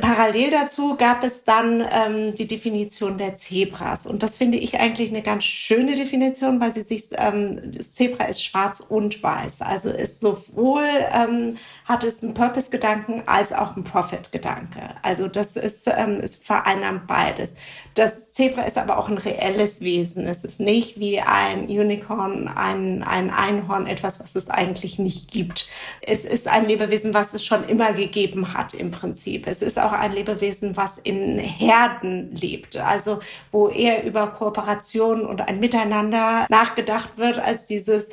Parallel 0.00 0.50
dazu 0.50 0.96
gab 0.96 1.24
es 1.24 1.44
dann 1.44 1.80
ähm, 1.80 2.34
die 2.34 2.46
Definition 2.46 3.16
der 3.16 3.38
Zebras. 3.38 4.06
Und 4.06 4.22
das 4.22 4.36
finde 4.36 4.58
ich 4.58 4.78
eigentlich 4.78 5.08
eine 5.08 5.22
ganz 5.22 5.44
schöne 5.44 5.94
Definition, 5.94 6.60
weil 6.60 6.74
sie 6.74 6.82
sich, 6.82 7.08
ähm, 7.16 7.72
das 7.72 7.94
Zebra 7.94 8.24
ist 8.24 8.44
schwarz 8.44 8.80
und 8.80 9.22
weiß. 9.22 9.62
Also 9.62 9.88
ist 9.88 10.20
sowohl, 10.20 10.84
ähm, 11.14 11.56
hat 11.88 12.04
es 12.04 12.22
einen 12.22 12.34
Purpose-Gedanken 12.34 13.22
als 13.24 13.50
auch 13.50 13.74
einen 13.74 13.84
Profit-Gedanke. 13.84 14.80
Also 15.00 15.26
das 15.26 15.56
ist, 15.56 15.86
ähm, 15.86 16.20
es 16.22 16.36
vereinnahmt 16.36 17.06
beides. 17.06 17.54
Das 17.94 18.30
Zebra 18.30 18.62
ist 18.64 18.76
aber 18.76 18.98
auch 18.98 19.08
ein 19.08 19.16
reelles 19.16 19.80
Wesen. 19.80 20.26
Es 20.26 20.44
ist 20.44 20.60
nicht 20.60 21.00
wie 21.00 21.18
ein 21.18 21.66
Unicorn, 21.66 22.46
ein, 22.46 23.02
ein 23.02 23.30
Einhorn, 23.30 23.86
etwas, 23.86 24.20
was 24.20 24.34
es 24.34 24.50
eigentlich 24.50 24.98
nicht 24.98 25.30
gibt. 25.30 25.66
Es 26.02 26.26
ist 26.26 26.46
ein 26.46 26.66
Lebewesen, 26.66 27.14
was 27.14 27.32
es 27.32 27.42
schon 27.42 27.66
immer 27.66 27.94
gegeben 27.94 28.52
hat 28.52 28.74
im 28.74 28.90
Prinzip. 28.90 29.46
Es 29.46 29.62
ist 29.62 29.78
auch 29.78 29.92
ein 29.92 30.12
Lebewesen, 30.12 30.76
was 30.76 30.98
in 30.98 31.38
Herden 31.38 32.36
lebt. 32.36 32.76
Also 32.76 33.20
wo 33.50 33.68
eher 33.68 34.04
über 34.04 34.26
Kooperation 34.26 35.24
und 35.24 35.40
ein 35.40 35.58
Miteinander 35.58 36.46
nachgedacht 36.50 37.16
wird, 37.16 37.38
als 37.38 37.64
dieses 37.64 38.10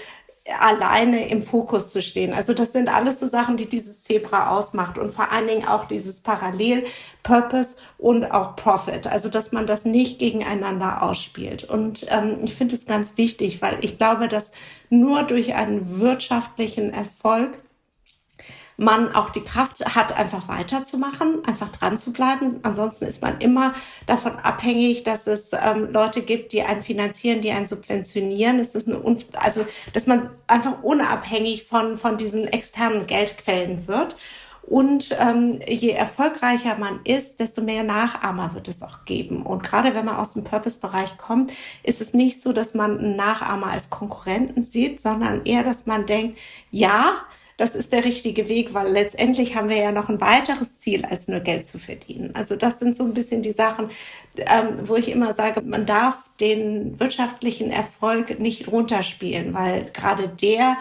alleine 0.60 1.27
im 1.29 1.41
Fokus 1.41 1.91
zu 1.91 2.01
stehen. 2.01 2.31
Also 2.31 2.53
das 2.53 2.71
sind 2.71 2.88
alles 2.88 3.19
so 3.19 3.25
Sachen, 3.25 3.58
die 3.58 3.67
dieses 3.67 4.03
Zebra 4.03 4.55
ausmacht 4.55 4.97
und 4.99 5.12
vor 5.12 5.31
allen 5.31 5.47
Dingen 5.47 5.67
auch 5.67 5.86
dieses 5.86 6.21
Parallel 6.21 6.84
Purpose 7.23 7.77
und 7.97 8.25
auch 8.25 8.55
Profit. 8.55 9.08
Also 9.08 9.29
dass 9.29 9.51
man 9.51 9.65
das 9.65 9.86
nicht 9.86 10.19
gegeneinander 10.19 11.01
ausspielt. 11.01 11.63
Und 11.63 12.05
ähm, 12.12 12.38
ich 12.43 12.53
finde 12.53 12.75
es 12.75 12.86
ganz 12.86 13.17
wichtig, 13.17 13.62
weil 13.63 13.79
ich 13.81 13.97
glaube, 13.97 14.27
dass 14.27 14.51
nur 14.89 15.23
durch 15.23 15.55
einen 15.55 15.99
wirtschaftlichen 15.99 16.93
Erfolg 16.93 17.58
man 18.78 19.14
auch 19.14 19.30
die 19.30 19.44
Kraft 19.44 19.86
hat, 19.96 20.18
einfach 20.18 20.48
weiterzumachen, 20.48 21.46
einfach 21.46 21.72
dran 21.72 21.98
zu 21.98 22.12
bleiben. 22.12 22.60
Ansonsten 22.64 23.06
ist 23.06 23.22
man 23.22 23.40
immer 23.40 23.74
davon 24.06 24.34
abhängig, 24.38 25.04
dass 25.04 25.28
es 25.28 25.52
ähm, 25.54 25.90
Leute 25.92 26.22
gibt, 26.22 26.52
die 26.52 26.64
einen 26.64 26.82
finanzieren, 26.82 27.42
die 27.42 27.52
einen 27.52 27.68
subventionieren. 27.68 28.60
Es 28.60 28.76
ist 28.76 28.88
eine, 28.88 29.02
also, 29.36 29.66
dass 29.94 30.08
man 30.08 30.30
einfach 30.48 30.84
unabhängig 30.84 31.64
von, 31.64 31.98
von 31.98 32.18
diesen 32.18 32.48
externen 32.48 33.08
Geldquellen 33.08 33.88
wird. 33.88 34.16
Und 34.68 35.16
ähm, 35.20 35.60
je 35.68 35.92
erfolgreicher 35.92 36.76
man 36.80 37.00
ist, 37.04 37.40
desto 37.40 37.62
mehr 37.62 37.84
Nachahmer 37.84 38.56
wird 38.56 38.68
es 38.68 38.82
auch 38.82 39.06
geben. 39.06 39.44
Und 39.44 39.62
gerade 39.62 39.94
wenn 39.94 40.06
man 40.06 40.16
aus 40.16 40.34
dem 40.34 40.44
Purpose-Bereich 40.44 41.18
kommt, 41.18 41.52
ist 41.84 42.02
es 42.02 42.16
nicht 42.16 42.42
so, 42.42 42.52
dass 42.52 42.74
man 42.74 42.98
einen 42.98 43.16
Nachahmer 43.16 43.68
als 43.68 43.92
Konkurrenten 43.92 44.66
sieht, 44.66 45.00
sondern 45.00 45.46
eher, 45.46 45.64
dass 45.64 45.86
man 45.86 46.08
denkt, 46.08 46.40
ja, 46.72 47.14
das 47.58 47.74
ist 47.74 47.94
der 47.94 48.04
richtige 48.04 48.50
Weg, 48.50 48.74
weil 48.74 48.91
letztendlich 48.91 49.56
haben 49.56 49.70
wir 49.70 49.78
ja 49.78 49.91
noch 49.91 50.10
ein 50.10 50.20
weiteres 50.20 50.80
Ziel, 50.80 51.06
als 51.06 51.28
nur 51.28 51.39
Geld 51.39 51.65
zu 51.65 51.80
verdienen. 51.80 52.32
Also 52.36 52.56
das 52.56 52.80
sind 52.80 52.96
so 52.96 53.06
ein 53.06 53.13
bisschen 53.13 53.41
die 53.41 53.54
Sachen, 53.54 53.89
ähm, 54.36 54.80
wo 54.84 54.96
ich 54.96 55.10
immer 55.10 55.34
sage, 55.34 55.62
man 55.62 55.86
darf 55.86 56.30
den 56.39 57.00
wirtschaftlichen 57.00 57.72
Erfolg 57.72 58.39
nicht 58.39 58.68
runterspielen, 58.68 59.54
weil 59.54 59.89
gerade 59.94 60.28
der 60.28 60.78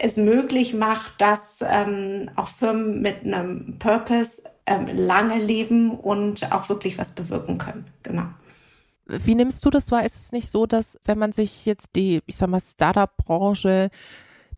es 0.00 0.16
möglich 0.16 0.74
macht, 0.74 1.20
dass 1.20 1.58
ähm, 1.60 2.30
auch 2.36 2.48
Firmen 2.48 3.02
mit 3.02 3.24
einem 3.24 3.78
Purpose 3.78 4.42
ähm, 4.66 4.88
lange 4.92 5.38
leben 5.38 5.90
und 5.90 6.52
auch 6.52 6.68
wirklich 6.68 6.98
was 6.98 7.12
bewirken 7.12 7.58
können. 7.58 7.86
Genau. 8.02 8.24
Wie 9.06 9.34
nimmst 9.34 9.64
du 9.64 9.70
das 9.70 9.90
wahr? 9.92 10.04
Ist 10.04 10.16
es 10.16 10.32
nicht 10.32 10.50
so, 10.50 10.66
dass 10.66 10.98
wenn 11.04 11.18
man 11.18 11.32
sich 11.32 11.66
jetzt 11.66 11.90
die, 11.94 12.20
ich 12.26 12.36
sag 12.36 12.48
mal, 12.48 12.60
Startup-Branche 12.60 13.90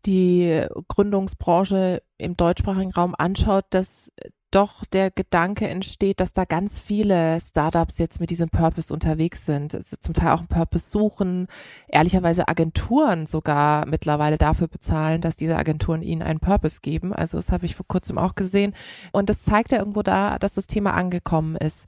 die 0.05 0.65
Gründungsbranche 0.87 2.01
im 2.17 2.37
deutschsprachigen 2.37 2.91
Raum 2.91 3.15
anschaut, 3.17 3.65
dass 3.69 4.11
doch 4.51 4.83
der 4.85 5.11
Gedanke 5.11 5.67
entsteht, 5.67 6.19
dass 6.19 6.33
da 6.33 6.43
ganz 6.43 6.79
viele 6.79 7.39
Startups 7.39 7.99
jetzt 7.99 8.19
mit 8.19 8.31
diesem 8.31 8.49
Purpose 8.49 8.91
unterwegs 8.91 9.45
sind, 9.45 9.75
also 9.75 9.95
zum 10.01 10.13
Teil 10.13 10.31
auch 10.31 10.39
einen 10.39 10.47
Purpose 10.47 10.89
suchen, 10.89 11.47
ehrlicherweise 11.87 12.47
Agenturen 12.47 13.27
sogar 13.27 13.85
mittlerweile 13.85 14.37
dafür 14.37 14.67
bezahlen, 14.67 15.21
dass 15.21 15.35
diese 15.35 15.55
Agenturen 15.55 16.01
ihnen 16.01 16.23
einen 16.23 16.39
Purpose 16.39 16.79
geben. 16.81 17.13
Also 17.13 17.37
das 17.37 17.51
habe 17.51 17.65
ich 17.65 17.75
vor 17.75 17.85
kurzem 17.87 18.17
auch 18.17 18.33
gesehen. 18.33 18.73
Und 19.11 19.29
das 19.29 19.43
zeigt 19.43 19.71
ja 19.71 19.79
irgendwo 19.79 20.01
da, 20.01 20.39
dass 20.39 20.55
das 20.55 20.67
Thema 20.67 20.93
angekommen 20.95 21.55
ist. 21.55 21.85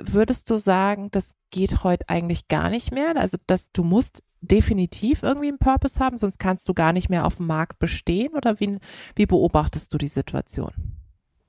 Würdest 0.00 0.50
du 0.50 0.56
sagen, 0.56 1.10
das 1.10 1.34
geht 1.50 1.84
heute 1.84 2.08
eigentlich 2.08 2.48
gar 2.48 2.70
nicht 2.70 2.92
mehr? 2.92 3.16
Also, 3.16 3.36
dass 3.46 3.70
du 3.72 3.84
musst 3.84 4.22
definitiv 4.40 5.22
irgendwie 5.22 5.48
einen 5.48 5.58
Purpose 5.58 6.00
haben, 6.00 6.16
sonst 6.16 6.38
kannst 6.38 6.68
du 6.68 6.74
gar 6.74 6.92
nicht 6.92 7.10
mehr 7.10 7.26
auf 7.26 7.36
dem 7.36 7.46
Markt 7.46 7.78
bestehen? 7.78 8.34
Oder 8.34 8.58
wie, 8.60 8.78
wie 9.14 9.26
beobachtest 9.26 9.92
du 9.92 9.98
die 9.98 10.08
Situation? 10.08 10.99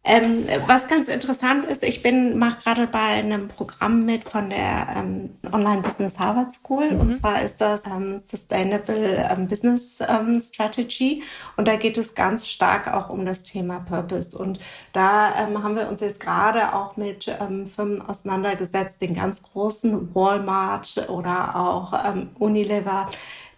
Ähm, 0.04 0.46
was 0.66 0.88
ganz 0.88 1.10
interessant 1.10 1.68
ist, 1.68 1.84
ich 1.84 2.02
bin 2.02 2.40
mache 2.40 2.60
gerade 2.64 2.88
bei 2.88 3.00
einem 3.00 3.50
Programm 3.50 4.04
mit 4.04 4.24
von 4.28 4.50
der 4.50 4.88
ähm, 4.98 5.30
Online 5.52 5.84
Business 5.84 6.18
Harvard 6.18 6.52
School. 6.52 6.90
Mhm. 6.90 7.00
und 7.00 7.16
zwar 7.16 7.44
ist 7.44 7.62
das 7.62 7.84
ähm, 7.86 8.20
Sustainable 8.20 9.30
ähm, 9.30 9.48
Business 9.48 10.00
ähm, 10.02 10.42
Strategy. 10.42 11.22
Und 11.56 11.68
da 11.68 11.76
geht 11.76 12.00
es 12.00 12.16
ganz 12.16 12.48
stark 12.48 12.92
auch 12.92 13.10
um 13.10 13.26
das 13.26 13.44
Thema 13.44 13.80
Purpose. 13.82 14.36
Und 14.36 14.58
da 14.92 15.36
ähm, 15.36 15.62
haben 15.62 15.76
wir 15.76 15.88
uns 15.88 16.02
jetzt 16.02 16.20
gerade 16.20 16.74
auch 16.74 16.98
mit 16.98 17.26
Firmen 17.76 18.02
auseinandergesetzt, 18.02 19.02
den 19.02 19.14
ganz 19.14 19.44
großen 19.44 20.16
Walmart 20.16 21.10
oder 21.10 21.56
auch 21.56 21.94
Unilever 22.40 23.08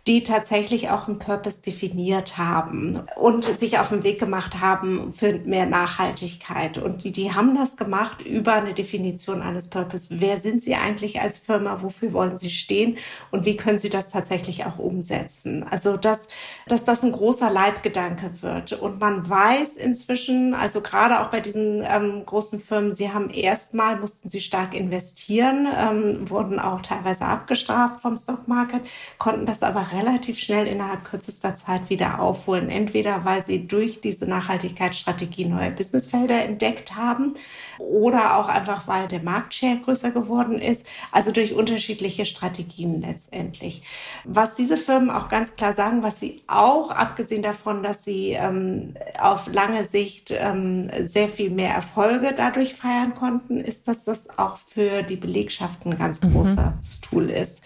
die 0.06 0.24
tatsächlich 0.24 0.90
auch 0.90 1.08
einen 1.08 1.18
Purpose 1.18 1.62
definiert 1.62 2.38
haben 2.38 3.04
und 3.16 3.46
sich 3.46 3.80
auf 3.80 3.88
den 3.88 4.04
Weg 4.04 4.20
gemacht 4.20 4.60
haben 4.60 5.14
für 5.14 5.40
mehr 5.40 5.66
Nachhaltigkeit. 5.66 6.78
Und 6.78 7.06
die, 7.06 7.12
die 7.12 7.34
haben 7.34 7.56
das 7.56 7.78
gemacht 7.78 8.22
über 8.22 8.54
eine 8.54 8.74
Definition 8.74 9.42
eines 9.42 9.70
Purpose. 9.70 10.20
Wer 10.20 10.42
sind 10.42 10.62
sie 10.62 10.76
eigentlich 10.76 11.22
als 11.22 11.40
Firma? 11.40 11.82
Wofür 11.82 12.12
wollen 12.12 12.38
sie 12.38 12.50
stehen? 12.50 12.98
Und 13.32 13.46
wie 13.46 13.56
können 13.56 13.80
sie 13.80 13.90
das 13.90 14.10
tatsächlich 14.10 14.66
auch 14.66 14.78
umsetzen? 14.78 15.64
Also, 15.70 15.96
dass, 15.96 16.28
dass 16.68 16.84
das 16.84 17.02
ein 17.02 17.14
großer 17.14 17.50
Leitgedanke 17.50 18.42
wird. 18.42 18.74
Und 18.74 19.00
man 19.00 19.30
weiß 19.30 19.78
inzwischen, 19.78 20.54
also 20.54 20.82
gerade 20.82 21.22
auch 21.22 21.32
bei 21.32 21.40
diesen 21.40 21.82
ähm, 21.82 22.26
großen 22.26 22.60
Firmen, 22.60 22.94
sie 22.94 23.14
haben 23.14 23.30
erstmal, 23.30 23.98
mussten 23.98 24.30
sie 24.30 24.42
stark 24.42 24.74
investieren, 24.74 25.66
ähm, 25.74 26.30
wurden 26.30 26.60
auch 26.60 26.82
teilweise 26.82 27.24
abgestraft 27.24 28.02
vom 28.02 28.18
Stockmarket, 28.18 28.82
konnten 29.18 29.46
das 29.46 29.64
aber 29.64 29.93
relativ 29.94 30.40
schnell 30.40 30.68
innerhalb 30.68 31.04
kürzester 31.04 31.56
Zeit 31.56 31.90
wieder 31.90 32.20
aufholen. 32.20 32.70
Entweder 32.70 33.26
weil 33.26 33.44
sie 33.44 33.68
durch 33.68 34.02
diese 34.02 34.28
Nachhaltigkeitsstrategie 34.28 35.46
neue 35.46 35.72
Businessfelder 35.72 36.44
entdeckt 36.44 36.96
haben 36.96 37.34
oder 37.78 38.38
auch 38.38 38.48
einfach, 38.48 38.88
weil 38.88 39.08
der 39.08 39.22
Marktshare 39.22 39.78
größer 39.78 40.12
geworden 40.12 40.60
ist. 40.60 40.86
Also 41.12 41.32
durch 41.32 41.54
unterschiedliche 41.54 42.26
Strategien 42.26 43.02
letztendlich. 43.02 43.84
Was 44.24 44.56
diese 44.56 44.78
Firmen 44.78 45.10
auch 45.10 45.30
ganz 45.30 45.56
klar 45.56 45.74
sagen, 45.74 46.04
was 46.04 46.20
sie 46.20 46.44
auch, 46.48 46.92
abgesehen 46.92 47.44
davon, 47.44 47.84
dass 47.84 48.04
sie 48.04 48.32
ähm, 48.32 48.96
auf 49.20 49.48
lange 49.52 49.86
Sicht 49.86 50.32
ähm, 50.32 50.90
sehr 51.06 51.30
viel 51.30 51.50
mehr 51.50 51.74
Erfolge 51.74 52.34
dadurch 52.36 52.74
feiern 52.74 53.14
konnten, 53.14 53.60
ist, 53.60 53.88
dass 53.88 54.04
das 54.04 54.38
auch 54.38 54.58
für 54.58 55.04
die 55.04 55.16
Belegschaft 55.16 55.86
ein 55.86 55.98
ganz 55.98 56.22
mhm. 56.22 56.34
großes. 56.34 57.02
Tool 57.02 57.30
ist. 57.30 57.62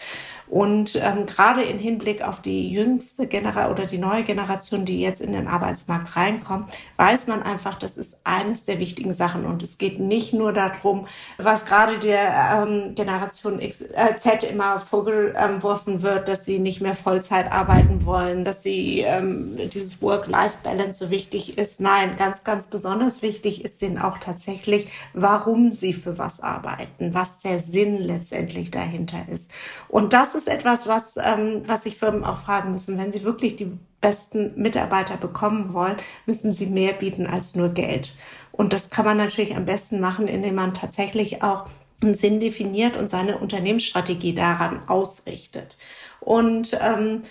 Und 0.50 0.96
ähm, 0.96 1.26
gerade 1.26 1.64
im 1.64 1.78
Hinblick 1.78 2.22
auf 2.22 2.42
die 2.42 2.72
jüngste 2.72 3.28
Generation 3.28 3.72
oder 3.72 3.86
die 3.86 3.98
neue 3.98 4.24
Generation, 4.24 4.86
die 4.86 5.02
jetzt 5.02 5.20
in 5.20 5.34
den 5.34 5.48
Arbeitsmarkt 5.48 6.16
reinkommt, 6.16 6.72
weiß 6.96 7.28
man 7.28 7.44
einfach, 7.44 7.78
das 7.78 7.98
ist 7.98 8.18
eines 8.24 8.64
der 8.66 8.80
wichtigen 8.80 9.14
Sachen. 9.14 9.46
Und 9.46 9.62
es 9.62 9.78
geht 9.78 10.00
nicht 10.00 10.34
nur 10.34 10.54
darum, 10.54 11.08
was 11.38 11.66
gerade 11.66 12.00
der 12.00 12.66
ähm, 12.68 12.96
Generation 12.96 13.60
X, 13.62 13.82
äh, 13.82 14.18
Z 14.18 14.44
immer 14.44 14.80
vorgeworfen 14.80 16.02
wird, 16.02 16.30
dass 16.30 16.46
sie 16.46 16.60
nicht 16.60 16.80
mehr 16.82 16.96
Vollzeit 16.96 17.52
arbeiten 17.52 18.06
wollen, 18.06 18.46
dass 18.46 18.64
sie 18.64 19.02
ähm, 19.02 19.58
dieses 19.74 20.02
Work-Life-Balance 20.02 21.06
so 21.06 21.12
wichtig 21.12 21.58
ist. 21.58 21.82
Nein, 21.82 22.16
ganz, 22.16 22.44
ganz 22.44 22.68
besonders 22.68 23.22
wichtig 23.22 23.66
ist 23.66 23.82
denen 23.82 23.98
auch 23.98 24.18
tatsächlich, 24.20 24.88
warum 25.14 25.72
sie 25.72 25.94
für 25.94 26.18
was 26.18 26.40
arbeiten, 26.40 27.14
was 27.14 27.40
der 27.40 27.60
Sinn 27.60 28.02
letztendlich 28.02 28.72
dahinter 28.72 29.26
ist. 29.28 29.52
Und 29.90 30.14
das 30.14 30.37
ist 30.38 30.47
etwas, 30.47 30.88
was, 30.88 31.15
ähm, 31.17 31.63
was 31.65 31.84
sich 31.84 31.97
Firmen 31.97 32.23
auch 32.23 32.38
fragen 32.38 32.71
müssen. 32.71 32.97
Wenn 32.97 33.12
sie 33.12 33.23
wirklich 33.23 33.56
die 33.56 33.78
besten 34.00 34.54
Mitarbeiter 34.56 35.17
bekommen 35.17 35.73
wollen, 35.73 35.97
müssen 36.26 36.54
sie 36.54 36.67
mehr 36.67 36.93
bieten 36.93 37.28
als 37.28 37.56
nur 37.56 37.69
Geld. 37.69 38.15
Und 38.52 38.73
das 38.73 38.89
kann 38.89 39.06
man 39.06 39.17
natürlich 39.17 39.56
am 39.56 39.65
besten 39.65 40.00
machen, 40.00 40.28
indem 40.28 40.56
man 40.56 40.73
tatsächlich 40.73 41.43
auch 41.43 41.65
einen 42.02 42.15
Sinn 42.15 42.39
definiert 42.39 42.95
und 42.95 43.10
seine 43.10 43.38
Unternehmensstrategie 43.39 44.36
daran 44.36 44.88
ausrichtet. 44.88 45.78
Und 46.19 46.78
ähm, 46.82 47.23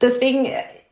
deswegen 0.00 0.46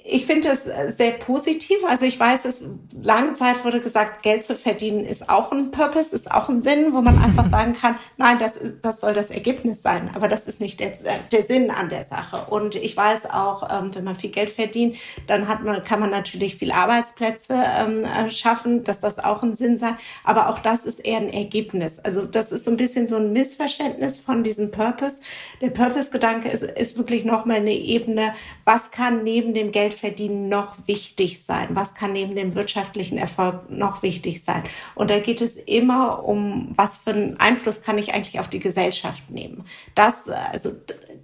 ich 0.06 0.26
finde 0.26 0.48
es 0.48 0.66
äh, 0.66 0.92
sehr 0.94 1.12
positiv. 1.12 1.78
Also 1.88 2.04
ich 2.04 2.20
weiß, 2.20 2.44
es 2.44 2.62
lange 3.02 3.34
Zeit 3.34 3.64
wurde 3.64 3.80
gesagt, 3.80 4.22
Geld 4.22 4.44
zu 4.44 4.54
verdienen 4.54 5.06
ist 5.06 5.30
auch 5.30 5.50
ein 5.50 5.70
Purpose, 5.70 6.14
ist 6.14 6.30
auch 6.30 6.50
ein 6.50 6.60
Sinn, 6.60 6.92
wo 6.92 7.00
man 7.00 7.16
einfach 7.16 7.50
sagen 7.50 7.72
kann, 7.72 7.96
nein, 8.18 8.38
das, 8.38 8.54
ist, 8.54 8.76
das 8.82 9.00
soll 9.00 9.14
das 9.14 9.30
Ergebnis 9.30 9.80
sein, 9.80 10.10
aber 10.14 10.28
das 10.28 10.44
ist 10.46 10.60
nicht 10.60 10.78
der, 10.78 10.92
der 11.32 11.42
Sinn 11.44 11.70
an 11.70 11.88
der 11.88 12.04
Sache. 12.04 12.50
Und 12.50 12.74
ich 12.74 12.94
weiß 12.94 13.30
auch, 13.30 13.66
ähm, 13.70 13.94
wenn 13.94 14.04
man 14.04 14.14
viel 14.14 14.30
Geld 14.30 14.50
verdient, 14.50 14.96
dann 15.26 15.48
hat 15.48 15.64
man, 15.64 15.82
kann 15.84 16.00
man 16.00 16.10
natürlich 16.10 16.56
viel 16.56 16.70
Arbeitsplätze 16.70 17.54
ähm, 17.54 18.04
äh, 18.04 18.30
schaffen, 18.30 18.84
dass 18.84 19.00
das 19.00 19.18
auch 19.18 19.42
ein 19.42 19.54
Sinn 19.54 19.78
sei. 19.78 19.96
Aber 20.22 20.50
auch 20.50 20.58
das 20.58 20.84
ist 20.84 20.98
eher 20.98 21.16
ein 21.16 21.32
Ergebnis. 21.32 21.98
Also 21.98 22.26
das 22.26 22.52
ist 22.52 22.66
so 22.66 22.70
ein 22.70 22.76
bisschen 22.76 23.06
so 23.06 23.16
ein 23.16 23.32
Missverständnis 23.32 24.18
von 24.18 24.44
diesem 24.44 24.70
Purpose. 24.70 25.22
Der 25.62 25.70
Purpose-Gedanke 25.70 26.50
ist, 26.50 26.62
ist 26.62 26.98
wirklich 26.98 27.24
nochmal 27.24 27.56
eine 27.56 27.72
Ebene, 27.72 28.34
was 28.66 28.90
kann 28.90 29.24
neben 29.24 29.54
dem 29.54 29.72
Geld 29.72 29.93
verdienen 29.94 30.48
noch 30.48 30.76
wichtig 30.86 31.42
sein? 31.42 31.68
Was 31.70 31.94
kann 31.94 32.12
neben 32.12 32.34
dem 32.34 32.54
wirtschaftlichen 32.54 33.18
Erfolg 33.18 33.70
noch 33.70 34.02
wichtig 34.02 34.42
sein? 34.44 34.64
Und 34.94 35.10
da 35.10 35.18
geht 35.20 35.40
es 35.40 35.56
immer 35.56 36.24
um, 36.24 36.72
was 36.74 36.96
für 36.96 37.10
einen 37.10 37.40
Einfluss 37.40 37.82
kann 37.82 37.98
ich 37.98 38.14
eigentlich 38.14 38.40
auf 38.40 38.48
die 38.48 38.60
Gesellschaft 38.60 39.30
nehmen? 39.30 39.64
Das, 39.94 40.28
also 40.28 40.72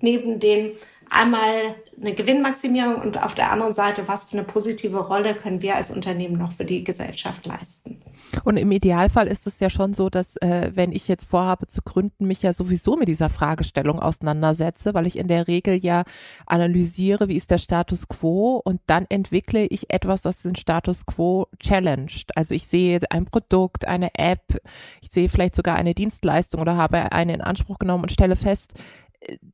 neben 0.00 0.40
den 0.40 0.72
einmal 1.10 1.74
eine 2.00 2.14
Gewinnmaximierung 2.14 2.96
und 2.96 3.22
auf 3.22 3.34
der 3.34 3.50
anderen 3.50 3.74
Seite, 3.74 4.06
was 4.06 4.24
für 4.24 4.32
eine 4.32 4.44
positive 4.44 4.98
Rolle 4.98 5.34
können 5.34 5.60
wir 5.60 5.74
als 5.76 5.90
Unternehmen 5.90 6.38
noch 6.38 6.52
für 6.52 6.64
die 6.64 6.84
Gesellschaft 6.84 7.44
leisten. 7.44 8.00
Und 8.44 8.56
im 8.56 8.70
Idealfall 8.70 9.26
ist 9.26 9.46
es 9.46 9.60
ja 9.60 9.68
schon 9.68 9.92
so, 9.92 10.08
dass 10.08 10.36
äh, 10.36 10.70
wenn 10.74 10.92
ich 10.92 11.08
jetzt 11.08 11.24
vorhabe 11.24 11.66
zu 11.66 11.82
gründen, 11.82 12.26
mich 12.26 12.42
ja 12.42 12.52
sowieso 12.52 12.96
mit 12.96 13.08
dieser 13.08 13.28
Fragestellung 13.28 13.98
auseinandersetze, 13.98 14.94
weil 14.94 15.06
ich 15.06 15.18
in 15.18 15.26
der 15.26 15.48
Regel 15.48 15.74
ja 15.74 16.04
analysiere, 16.46 17.28
wie 17.28 17.36
ist 17.36 17.50
der 17.50 17.58
Status 17.58 18.08
quo 18.08 18.60
und 18.64 18.80
dann 18.86 19.06
entwickle 19.08 19.66
ich 19.66 19.92
etwas, 19.92 20.22
das 20.22 20.42
den 20.42 20.56
Status 20.56 21.06
quo 21.06 21.48
challenged. 21.58 22.36
Also 22.36 22.54
ich 22.54 22.66
sehe 22.66 23.00
ein 23.10 23.26
Produkt, 23.26 23.86
eine 23.86 24.14
App, 24.14 24.60
ich 25.02 25.10
sehe 25.10 25.28
vielleicht 25.28 25.56
sogar 25.56 25.74
eine 25.74 25.94
Dienstleistung 25.94 26.60
oder 26.60 26.76
habe 26.76 27.12
eine 27.12 27.34
in 27.34 27.40
Anspruch 27.40 27.78
genommen 27.78 28.04
und 28.04 28.12
stelle 28.12 28.36
fest, 28.36 28.74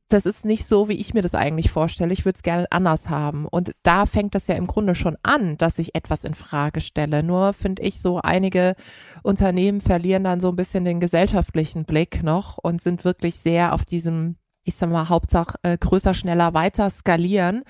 das 0.07 0.25
ist 0.25 0.45
nicht 0.45 0.65
so, 0.65 0.87
wie 0.87 0.93
ich 0.93 1.13
mir 1.13 1.21
das 1.21 1.35
eigentlich 1.35 1.71
vorstelle. 1.71 2.13
Ich 2.13 2.25
würde 2.25 2.37
es 2.37 2.43
gerne 2.43 2.67
anders 2.71 3.09
haben. 3.09 3.45
Und 3.45 3.73
da 3.83 4.05
fängt 4.05 4.35
das 4.35 4.47
ja 4.47 4.55
im 4.55 4.67
Grunde 4.67 4.95
schon 4.95 5.17
an, 5.23 5.57
dass 5.57 5.79
ich 5.79 5.95
etwas 5.95 6.23
in 6.23 6.33
Frage 6.33 6.79
stelle. 6.79 7.23
Nur 7.23 7.53
finde 7.53 7.81
ich 7.81 7.99
so, 7.99 8.19
einige 8.21 8.75
Unternehmen 9.23 9.81
verlieren 9.81 10.23
dann 10.23 10.39
so 10.39 10.49
ein 10.49 10.55
bisschen 10.55 10.85
den 10.85 10.99
gesellschaftlichen 10.99 11.85
Blick 11.85 12.23
noch 12.23 12.57
und 12.57 12.81
sind 12.81 13.03
wirklich 13.03 13.35
sehr 13.39 13.73
auf 13.73 13.83
diesem 13.83 14.37
ich 14.67 14.75
sag 14.75 14.89
mal, 14.89 15.09
Hauptsache 15.09 15.57
äh, 15.63 15.77
größer, 15.77 16.13
schneller, 16.13 16.53
weiter 16.53 16.89
skalieren, 16.89 17.63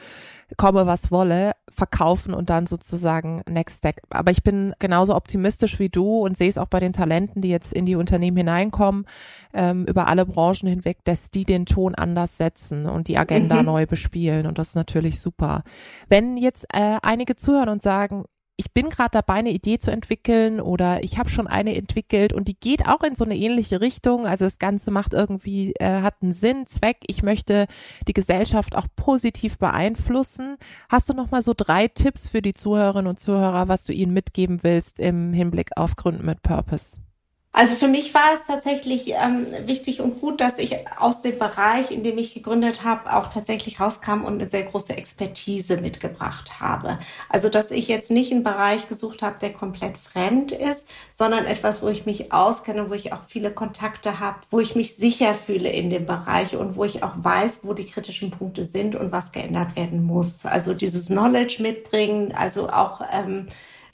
komme 0.57 0.87
was 0.87 1.11
wolle, 1.11 1.51
verkaufen 1.69 2.33
und 2.33 2.49
dann 2.49 2.65
sozusagen 2.65 3.43
Next 3.47 3.77
Step. 3.77 3.97
Aber 4.09 4.31
ich 4.31 4.43
bin 4.43 4.73
genauso 4.79 5.15
optimistisch 5.15 5.77
wie 5.79 5.89
du 5.89 6.19
und 6.19 6.37
sehe 6.37 6.49
es 6.49 6.57
auch 6.57 6.67
bei 6.67 6.79
den 6.79 6.93
Talenten, 6.93 7.41
die 7.41 7.49
jetzt 7.49 7.73
in 7.73 7.85
die 7.85 7.95
Unternehmen 7.95 8.37
hineinkommen, 8.37 9.05
ähm, 9.53 9.85
über 9.85 10.07
alle 10.07 10.25
Branchen 10.25 10.67
hinweg, 10.67 10.97
dass 11.03 11.29
die 11.29 11.45
den 11.45 11.65
Ton 11.65 11.93
anders 11.93 12.37
setzen 12.37 12.87
und 12.87 13.07
die 13.07 13.17
Agenda 13.17 13.57
mhm. 13.57 13.65
neu 13.65 13.85
bespielen. 13.85 14.47
Und 14.47 14.57
das 14.57 14.69
ist 14.69 14.75
natürlich 14.75 15.19
super. 15.19 15.63
Wenn 16.09 16.37
jetzt 16.37 16.65
äh, 16.73 16.97
einige 17.03 17.35
zuhören 17.35 17.69
und 17.69 17.83
sagen, 17.83 18.25
ich 18.59 18.73
bin 18.73 18.89
gerade 18.89 19.11
dabei, 19.11 19.35
eine 19.35 19.51
Idee 19.51 19.77
zu 19.77 19.91
entwickeln 19.91 20.59
oder 20.59 21.03
ich 21.03 21.19
habe 21.19 21.29
schon 21.29 21.45
eine 21.45 21.75
entwickelt 21.75 22.33
und 22.33 22.47
die 22.47 22.59
geht 22.59 22.87
auch 22.87 23.03
in 23.03 23.13
so 23.13 23.23
eine 23.23 23.37
ähnliche 23.37 23.81
Richtung. 23.81 24.25
Also 24.25 24.45
das 24.45 24.57
Ganze 24.57 24.89
macht 24.89 25.13
irgendwie, 25.13 25.73
äh, 25.73 26.01
hat 26.01 26.15
einen 26.21 26.33
Sinn, 26.33 26.65
Zweck. 26.65 26.97
Ich 27.05 27.21
möchte 27.21 27.67
die 28.07 28.13
Gesellschaft 28.13 28.75
auch 28.75 28.87
positiv 28.95 29.59
beeinflussen. 29.59 30.57
Hast 30.89 31.07
du 31.07 31.13
noch 31.13 31.29
mal 31.29 31.43
so 31.43 31.53
drei 31.55 31.87
Tipps 31.87 32.29
für 32.29 32.41
die 32.41 32.55
Zuhörerinnen 32.55 33.07
und 33.07 33.19
Zuhörer, 33.19 33.67
was 33.67 33.83
du 33.83 33.93
ihnen 33.93 34.13
mitgeben 34.13 34.63
willst 34.63 34.99
im 34.99 35.33
Hinblick 35.33 35.77
auf 35.77 35.95
Gründen 35.95 36.25
mit 36.25 36.41
Purpose? 36.41 37.06
Also 37.57 37.73
für 37.73 37.87
mich 37.87 38.13
war 38.13 38.35
es 38.35 38.45
tatsächlich 38.45 39.15
ähm, 39.15 39.47
wichtig 39.65 39.99
und 39.99 40.21
gut, 40.21 40.41
dass 40.41 40.59
ich 40.59 40.75
aus 40.99 41.23
dem 41.23 41.39
Bereich, 41.39 41.89
in 41.89 42.03
dem 42.03 42.19
ich 42.19 42.35
gegründet 42.35 42.83
habe, 42.83 43.11
auch 43.11 43.31
tatsächlich 43.31 43.79
rauskam 43.79 44.25
und 44.25 44.39
eine 44.39 44.47
sehr 44.47 44.61
große 44.61 44.95
Expertise 44.95 45.77
mitgebracht 45.77 46.59
habe. 46.59 46.99
Also 47.29 47.49
dass 47.49 47.71
ich 47.71 47.87
jetzt 47.87 48.11
nicht 48.11 48.31
einen 48.31 48.43
Bereich 48.43 48.87
gesucht 48.87 49.23
habe, 49.23 49.37
der 49.41 49.53
komplett 49.53 49.97
fremd 49.97 50.51
ist, 50.51 50.87
sondern 51.11 51.47
etwas, 51.47 51.81
wo 51.81 51.87
ich 51.87 52.05
mich 52.05 52.31
auskenne, 52.31 52.91
wo 52.91 52.93
ich 52.93 53.11
auch 53.11 53.21
viele 53.27 53.49
Kontakte 53.49 54.19
habe, 54.19 54.37
wo 54.51 54.59
ich 54.59 54.75
mich 54.75 54.95
sicher 54.95 55.33
fühle 55.33 55.69
in 55.69 55.89
dem 55.89 56.05
Bereich 56.05 56.55
und 56.57 56.75
wo 56.75 56.85
ich 56.85 57.01
auch 57.01 57.13
weiß, 57.15 57.61
wo 57.63 57.73
die 57.73 57.87
kritischen 57.87 58.29
Punkte 58.29 58.65
sind 58.65 58.95
und 58.95 59.11
was 59.11 59.31
geändert 59.31 59.75
werden 59.75 60.03
muss. 60.03 60.45
Also 60.45 60.75
dieses 60.75 61.07
Knowledge 61.07 61.63
mitbringen, 61.63 62.35
also 62.37 62.69
auch 62.69 63.01
ähm, 63.11 63.47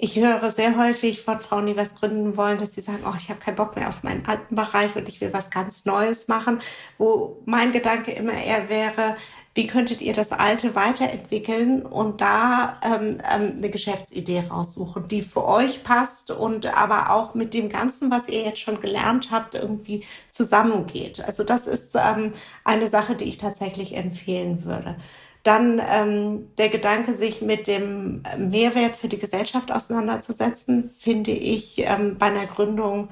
ich 0.04 0.18
höre 0.18 0.52
sehr 0.52 0.76
häufig 0.76 1.22
von 1.22 1.40
Frauen, 1.40 1.66
die 1.66 1.78
was 1.78 1.96
gründen 1.96 2.36
wollen, 2.36 2.60
dass 2.60 2.74
sie 2.74 2.82
sagen, 2.82 3.06
oh, 3.08 3.14
ich 3.18 3.30
habe 3.30 3.40
keinen 3.40 3.56
Bock 3.56 3.78
mehr 3.78 3.88
auf 3.88 4.04
meinen 4.04 4.26
alten 4.26 4.54
Bereich 4.54 4.98
und 4.98 5.08
ich 5.08 5.22
will 5.22 5.32
was 5.32 5.50
ganz 5.50 5.86
Neues 5.86 6.28
machen, 6.28 6.60
wo 6.98 7.42
mein 7.46 7.72
Gedanke 7.72 8.12
immer 8.12 8.34
eher 8.34 8.68
wäre, 8.68 9.16
wie 9.56 9.66
könntet 9.66 10.02
ihr 10.02 10.12
das 10.12 10.34
Alte 10.34 10.76
weiterentwickeln 10.76 11.84
und 11.84 12.20
da 12.20 12.82
ähm, 12.84 13.20
ähm, 13.34 13.54
eine 13.58 13.70
Geschäftsidee 13.70 14.44
raussuchen, 14.50 15.08
die 15.08 15.22
für 15.22 15.46
euch 15.48 15.86
passt 15.86 16.32
und 16.32 16.66
aber 16.66 17.12
auch 17.12 17.34
mit 17.34 17.54
dem 17.54 17.70
Ganzen, 17.70 18.12
was 18.12 18.28
ihr 18.28 18.42
jetzt 18.42 18.60
schon 18.60 18.82
gelernt 18.82 19.30
habt, 19.32 19.56
irgendwie 19.56 20.04
zusammengeht. 20.32 21.24
Also 21.24 21.46
das 21.46 21.66
ist 21.66 21.96
ähm, 21.96 22.34
eine 22.66 22.90
Sache, 22.90 23.16
die 23.16 23.26
ich 23.26 23.38
tatsächlich 23.38 23.96
empfehlen 23.96 24.66
würde. 24.66 24.98
Dann 25.44 25.82
ähm, 25.86 26.56
der 26.58 26.70
Gedanke, 26.70 27.16
sich 27.16 27.42
mit 27.42 27.68
dem 27.68 28.24
Mehrwert 28.38 28.96
für 28.96 29.10
die 29.10 29.18
Gesellschaft 29.18 29.72
auseinanderzusetzen, 29.72 30.90
finde 30.90 31.32
ich 31.32 31.80
ähm, 31.80 32.18
bei 32.18 32.28
einer 32.28 32.46
Gründung 32.46 33.10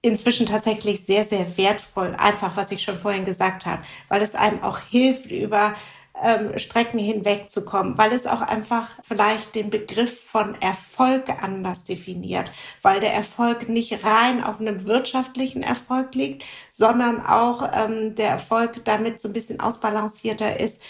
inzwischen 0.00 0.46
tatsächlich 0.46 1.06
sehr, 1.06 1.24
sehr 1.24 1.56
wertvoll. 1.56 2.16
Einfach, 2.18 2.56
was 2.56 2.72
ich 2.72 2.82
schon 2.82 2.98
vorhin 2.98 3.24
gesagt 3.24 3.64
habe, 3.64 3.82
weil 4.08 4.22
es 4.22 4.34
einem 4.34 4.62
auch 4.62 4.80
hilft, 4.80 5.30
über 5.30 5.74
ähm, 6.20 6.58
Strecken 6.58 6.98
hinwegzukommen, 6.98 7.96
weil 7.96 8.12
es 8.12 8.26
auch 8.26 8.42
einfach 8.42 8.90
vielleicht 9.02 9.54
den 9.54 9.70
Begriff 9.70 10.20
von 10.20 10.60
Erfolg 10.60 11.30
anders 11.42 11.84
definiert, 11.84 12.50
weil 12.82 13.00
der 13.00 13.14
Erfolg 13.14 13.68
nicht 13.68 14.04
rein 14.04 14.42
auf 14.42 14.60
einem 14.60 14.86
wirtschaftlichen 14.86 15.62
Erfolg 15.62 16.14
liegt, 16.14 16.44
sondern 16.70 17.24
auch 17.24 17.68
ähm, 17.74 18.14
der 18.14 18.28
Erfolg 18.28 18.84
damit 18.84 19.20
so 19.20 19.28
ein 19.28 19.32
bisschen 19.32 19.60
ausbalancierter 19.60 20.60
ist 20.60 20.82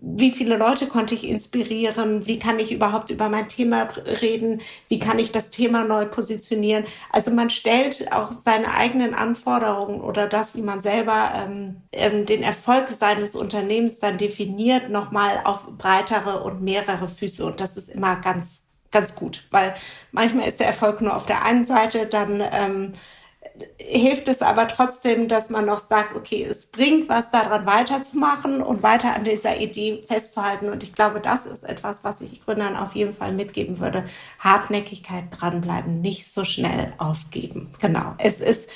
wie 0.00 0.30
viele 0.30 0.56
Leute 0.56 0.86
konnte 0.86 1.14
ich 1.14 1.28
inspirieren, 1.28 2.26
wie 2.26 2.38
kann 2.38 2.58
ich 2.58 2.72
überhaupt 2.72 3.10
über 3.10 3.28
mein 3.28 3.48
Thema 3.48 3.82
reden, 4.22 4.60
wie 4.88 4.98
kann 4.98 5.18
ich 5.18 5.32
das 5.32 5.50
Thema 5.50 5.84
neu 5.84 6.06
positionieren. 6.06 6.84
Also 7.10 7.30
man 7.30 7.50
stellt 7.50 8.12
auch 8.12 8.28
seine 8.44 8.74
eigenen 8.74 9.14
Anforderungen 9.14 10.00
oder 10.00 10.26
das, 10.26 10.54
wie 10.56 10.62
man 10.62 10.80
selber 10.80 11.32
ähm, 11.34 11.82
ähm, 11.92 12.24
den 12.24 12.42
Erfolg 12.42 12.88
seines 12.88 13.34
Unternehmens 13.34 13.98
dann 13.98 14.18
definiert, 14.18 14.90
nochmal 14.90 15.42
auf 15.44 15.66
breitere 15.76 16.42
und 16.42 16.62
mehrere 16.62 17.08
Füße. 17.08 17.44
Und 17.44 17.60
das 17.60 17.76
ist 17.76 17.88
immer 17.88 18.16
ganz, 18.16 18.62
ganz 18.90 19.14
gut, 19.14 19.46
weil 19.50 19.74
manchmal 20.12 20.48
ist 20.48 20.60
der 20.60 20.68
Erfolg 20.68 21.02
nur 21.02 21.14
auf 21.14 21.26
der 21.26 21.44
einen 21.44 21.64
Seite, 21.64 22.06
dann 22.06 22.42
ähm, 22.52 22.92
hilft 23.78 24.28
es 24.28 24.42
aber 24.42 24.68
trotzdem, 24.68 25.28
dass 25.28 25.50
man 25.50 25.64
noch 25.64 25.80
sagt, 25.80 26.16
okay, 26.16 26.46
es 26.48 26.66
bringt 26.66 27.08
was 27.08 27.30
daran 27.30 27.66
weiterzumachen 27.66 28.62
und 28.62 28.82
weiter 28.82 29.14
an 29.14 29.24
dieser 29.24 29.58
Idee 29.60 30.02
festzuhalten. 30.06 30.68
Und 30.68 30.82
ich 30.82 30.94
glaube, 30.94 31.20
das 31.20 31.46
ist 31.46 31.64
etwas, 31.64 32.04
was 32.04 32.20
ich 32.20 32.44
Gründern 32.44 32.76
auf 32.76 32.94
jeden 32.94 33.12
Fall 33.12 33.32
mitgeben 33.32 33.78
würde. 33.80 34.04
Hartnäckigkeit 34.38 35.24
dranbleiben, 35.30 36.00
nicht 36.00 36.32
so 36.32 36.44
schnell 36.44 36.92
aufgeben. 36.98 37.72
Genau. 37.80 38.14
Es 38.18 38.40
ist 38.40 38.68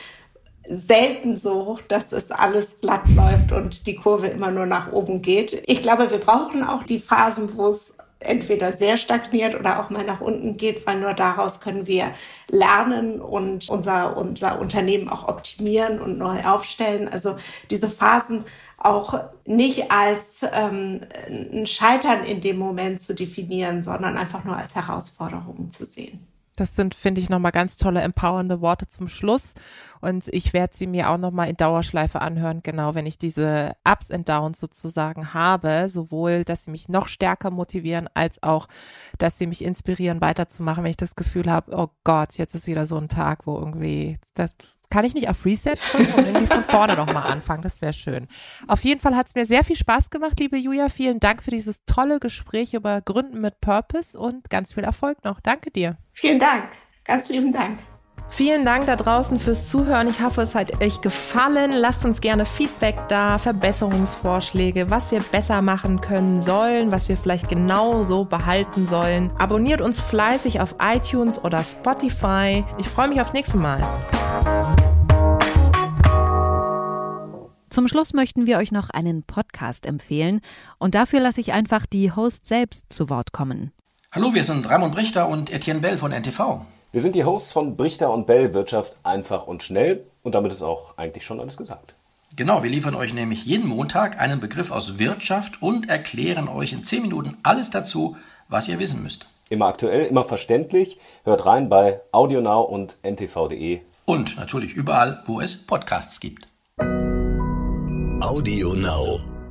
selten 0.65 1.37
so, 1.37 1.79
dass 1.89 2.13
es 2.13 2.31
alles 2.31 2.81
glatt 2.81 3.09
läuft 3.17 3.53
und 3.53 3.87
die 3.87 3.97
Kurve 3.97 4.29
immer 4.29 4.51
nur 4.51 4.67
nach 4.67 4.93
oben 4.93 5.23
geht. 5.23 5.63
Ich 5.67 5.83
glaube, 5.83 6.11
wir 6.11 6.19
brauchen 6.19 6.65
auch 6.65 6.85
die 6.85 7.01
Phasen, 7.01 7.57
wo 7.57 7.69
es 7.69 7.95
entweder 8.25 8.73
sehr 8.73 8.97
stagniert 8.97 9.55
oder 9.55 9.81
auch 9.81 9.91
mal 9.91 10.05
nach 10.05 10.21
unten 10.21 10.57
geht, 10.57 10.87
weil 10.87 11.01
nur 11.01 11.15
daraus 11.15 11.61
können 11.61 11.87
wir 11.87 12.13
lernen 12.49 13.21
und 13.21 13.69
unser, 13.69 14.17
unser 14.17 14.61
Unternehmen 14.61 15.09
auch 15.09 15.29
optimieren 15.29 16.01
und 16.01 16.19
neu 16.19 16.43
aufstellen. 16.45 17.09
Also 17.09 17.37
diese 17.71 17.89
Phasen 17.89 18.45
auch 18.79 19.21
nicht 19.45 19.91
als 19.91 20.41
ähm, 20.53 21.01
ein 21.29 21.67
Scheitern 21.67 22.25
in 22.25 22.41
dem 22.41 22.59
Moment 22.59 23.01
zu 23.01 23.15
definieren, 23.15 23.83
sondern 23.83 24.17
einfach 24.17 24.45
nur 24.45 24.57
als 24.57 24.75
Herausforderungen 24.75 25.71
zu 25.71 25.87
sehen. 25.87 26.32
Das 26.63 26.77
sind, 26.77 26.95
finde 26.95 27.21
ich, 27.21 27.29
nochmal 27.29 27.51
ganz 27.51 27.77
tolle, 27.77 28.03
empowernde 28.03 28.61
Worte 28.61 28.87
zum 28.87 29.09
Schluss. 29.09 29.55
Und 30.01 30.29
ich 30.29 30.53
werde 30.53 30.77
sie 30.77 30.87
mir 30.87 31.11
auch 31.11 31.19
nochmal 31.19 31.49
in 31.49 31.57
Dauerschleife 31.57 32.21
anhören, 32.21 32.61
genau, 32.63 32.95
wenn 32.95 33.05
ich 33.05 33.19
diese 33.19 33.73
Ups 33.85 34.13
and 34.13 34.29
Downs 34.29 34.61
sozusagen 34.61 35.35
habe, 35.35 35.89
sowohl, 35.89 36.45
dass 36.45 36.63
sie 36.63 36.71
mich 36.71 36.89
noch 36.89 37.09
stärker 37.09 37.51
motivieren, 37.51 38.09
als 38.15 38.45
auch, 38.45 38.69
dass 39.19 39.39
sie 39.39 39.49
mich 39.49 39.65
inspirieren, 39.65 40.21
weiterzumachen, 40.21 40.85
wenn 40.85 40.91
ich 40.91 40.97
das 40.97 41.17
Gefühl 41.17 41.51
habe, 41.51 41.77
oh 41.77 41.89
Gott, 42.05 42.39
jetzt 42.39 42.55
ist 42.55 42.69
wieder 42.69 42.87
so 42.87 42.97
ein 42.97 43.09
Tag, 43.09 43.45
wo 43.49 43.59
irgendwie 43.59 44.21
das 44.35 44.55
kann 44.93 45.07
ich 45.07 45.15
nicht 45.15 45.31
auf 45.31 45.47
Reset 45.47 45.77
drücken 45.91 46.13
und 46.13 46.27
irgendwie 46.27 46.47
von 46.47 46.65
vorne 46.65 46.97
nochmal 46.97 47.33
anfangen? 47.33 47.63
Das 47.63 47.81
wäre 47.81 47.95
schön. 47.95 48.29
Auf 48.69 48.85
jeden 48.85 49.01
Fall 49.01 49.17
hat 49.17 49.29
es 49.29 49.35
mir 49.35 49.47
sehr 49.47 49.65
viel 49.65 49.75
Spaß 49.75 50.11
gemacht, 50.11 50.39
liebe 50.39 50.59
Julia. 50.59 50.91
Vielen 50.91 51.19
Dank 51.19 51.43
für 51.43 51.51
dieses 51.51 51.87
tolle 51.87 52.21
Gespräch 52.21 52.75
über 52.75 53.01
Gründen 53.01 53.41
mit 53.41 53.63
Purpose 53.63 54.19
und 54.19 54.51
ganz 54.51 54.75
viel 54.75 54.85
Erfolg 54.85 55.25
noch. 55.25 55.41
Danke 55.41 55.71
dir. 55.71 55.97
Vielen 56.13 56.39
Dank. 56.39 56.65
Ganz 57.05 57.31
lieben 57.31 57.53
Dank. 57.53 57.79
Vielen 58.35 58.65
Dank 58.65 58.87
da 58.87 58.97
draußen 58.97 59.39
fürs 59.39 59.69
Zuhören. 59.69 60.09
Ich 60.09 60.23
hoffe, 60.23 60.41
es 60.41 60.55
hat 60.55 60.83
euch 60.83 61.03
gefallen. 61.03 61.71
Lasst 61.71 62.07
uns 62.07 62.23
gerne 62.23 62.47
Feedback 62.47 62.97
da, 63.09 63.37
Verbesserungsvorschläge, 63.37 64.91
was 64.91 65.11
wir 65.13 65.21
besser 65.21 65.61
machen 65.61 66.01
können 66.01 66.41
sollen, 66.41 66.91
was 66.91 67.11
wir 67.11 67.19
vielleicht 67.19 67.51
genau 67.51 68.03
so 68.03 68.25
behalten 68.25 68.87
sollen. 68.87 69.31
Abonniert 69.37 69.83
uns 69.83 70.01
fleißig 70.01 70.63
auf 70.63 70.77
iTunes 70.81 71.45
oder 71.45 71.63
Spotify. 71.63 72.65
Ich 72.79 72.89
freue 72.89 73.09
mich 73.09 73.21
aufs 73.21 73.35
nächste 73.35 73.59
Mal. 73.59 73.87
Zum 77.69 77.87
Schluss 77.87 78.15
möchten 78.15 78.47
wir 78.47 78.57
euch 78.57 78.73
noch 78.73 78.89
einen 78.89 79.25
Podcast 79.25 79.85
empfehlen 79.85 80.41
und 80.79 80.95
dafür 80.95 81.21
lasse 81.21 81.43
ich 81.43 81.53
einfach 81.53 81.85
die 81.85 82.13
Host 82.13 82.47
selbst 82.47 82.87
zu 82.89 83.11
Wort 83.11 83.33
kommen. 83.33 83.73
Hallo, 84.11 84.33
wir 84.33 84.45
sind 84.45 84.71
Raimund 84.71 84.95
Brichter 84.95 85.29
und 85.29 85.53
Etienne 85.53 85.81
Bell 85.81 85.99
von 85.99 86.13
NTV. 86.13 86.63
Wir 86.93 87.01
sind 87.01 87.15
die 87.15 87.25
Hosts 87.25 87.53
von 87.53 87.75
Brichter 87.75 88.13
und 88.13 88.27
Bell 88.27 88.53
Wirtschaft 88.53 88.99
einfach 89.03 89.47
und 89.47 89.63
schnell 89.63 90.05
und 90.23 90.35
damit 90.35 90.53
ist 90.53 90.61
auch 90.61 90.99
eigentlich 90.99 91.25
schon 91.25 91.41
alles 91.41 91.57
gesagt. 91.57 91.95
Genau, 92.37 92.63
wir 92.63 92.69
liefern 92.69 92.95
euch 92.95 93.15
nämlich 93.15 93.47
jeden 93.47 93.67
Montag 93.67 94.21
einen 94.21 94.41
Begriff 94.41 94.71
aus 94.71 94.99
Wirtschaft 94.99 95.63
und 95.63 95.89
erklären 95.89 96.49
euch 96.49 96.75
in 96.75 96.85
10 96.85 97.01
Minuten 97.01 97.39
alles 97.43 97.71
dazu, 97.71 98.19
was 98.49 98.69
ihr 98.69 98.79
wissen 98.79 99.03
müsst. 99.03 99.25
Immer 99.49 99.69
aktuell, 99.69 100.05
immer 100.05 100.25
verständlich. 100.25 100.99
Hört 101.25 101.47
rein 101.47 101.71
bei 101.71 102.03
AudioNow 102.13 102.69
und 102.69 102.99
ntv.de. 103.03 103.81
Und 104.05 104.37
natürlich 104.37 104.75
überall, 104.75 105.23
wo 105.25 105.41
es 105.41 105.57
Podcasts 105.67 106.21
gibt. 106.21 106.47
AudioNow. 108.21 109.42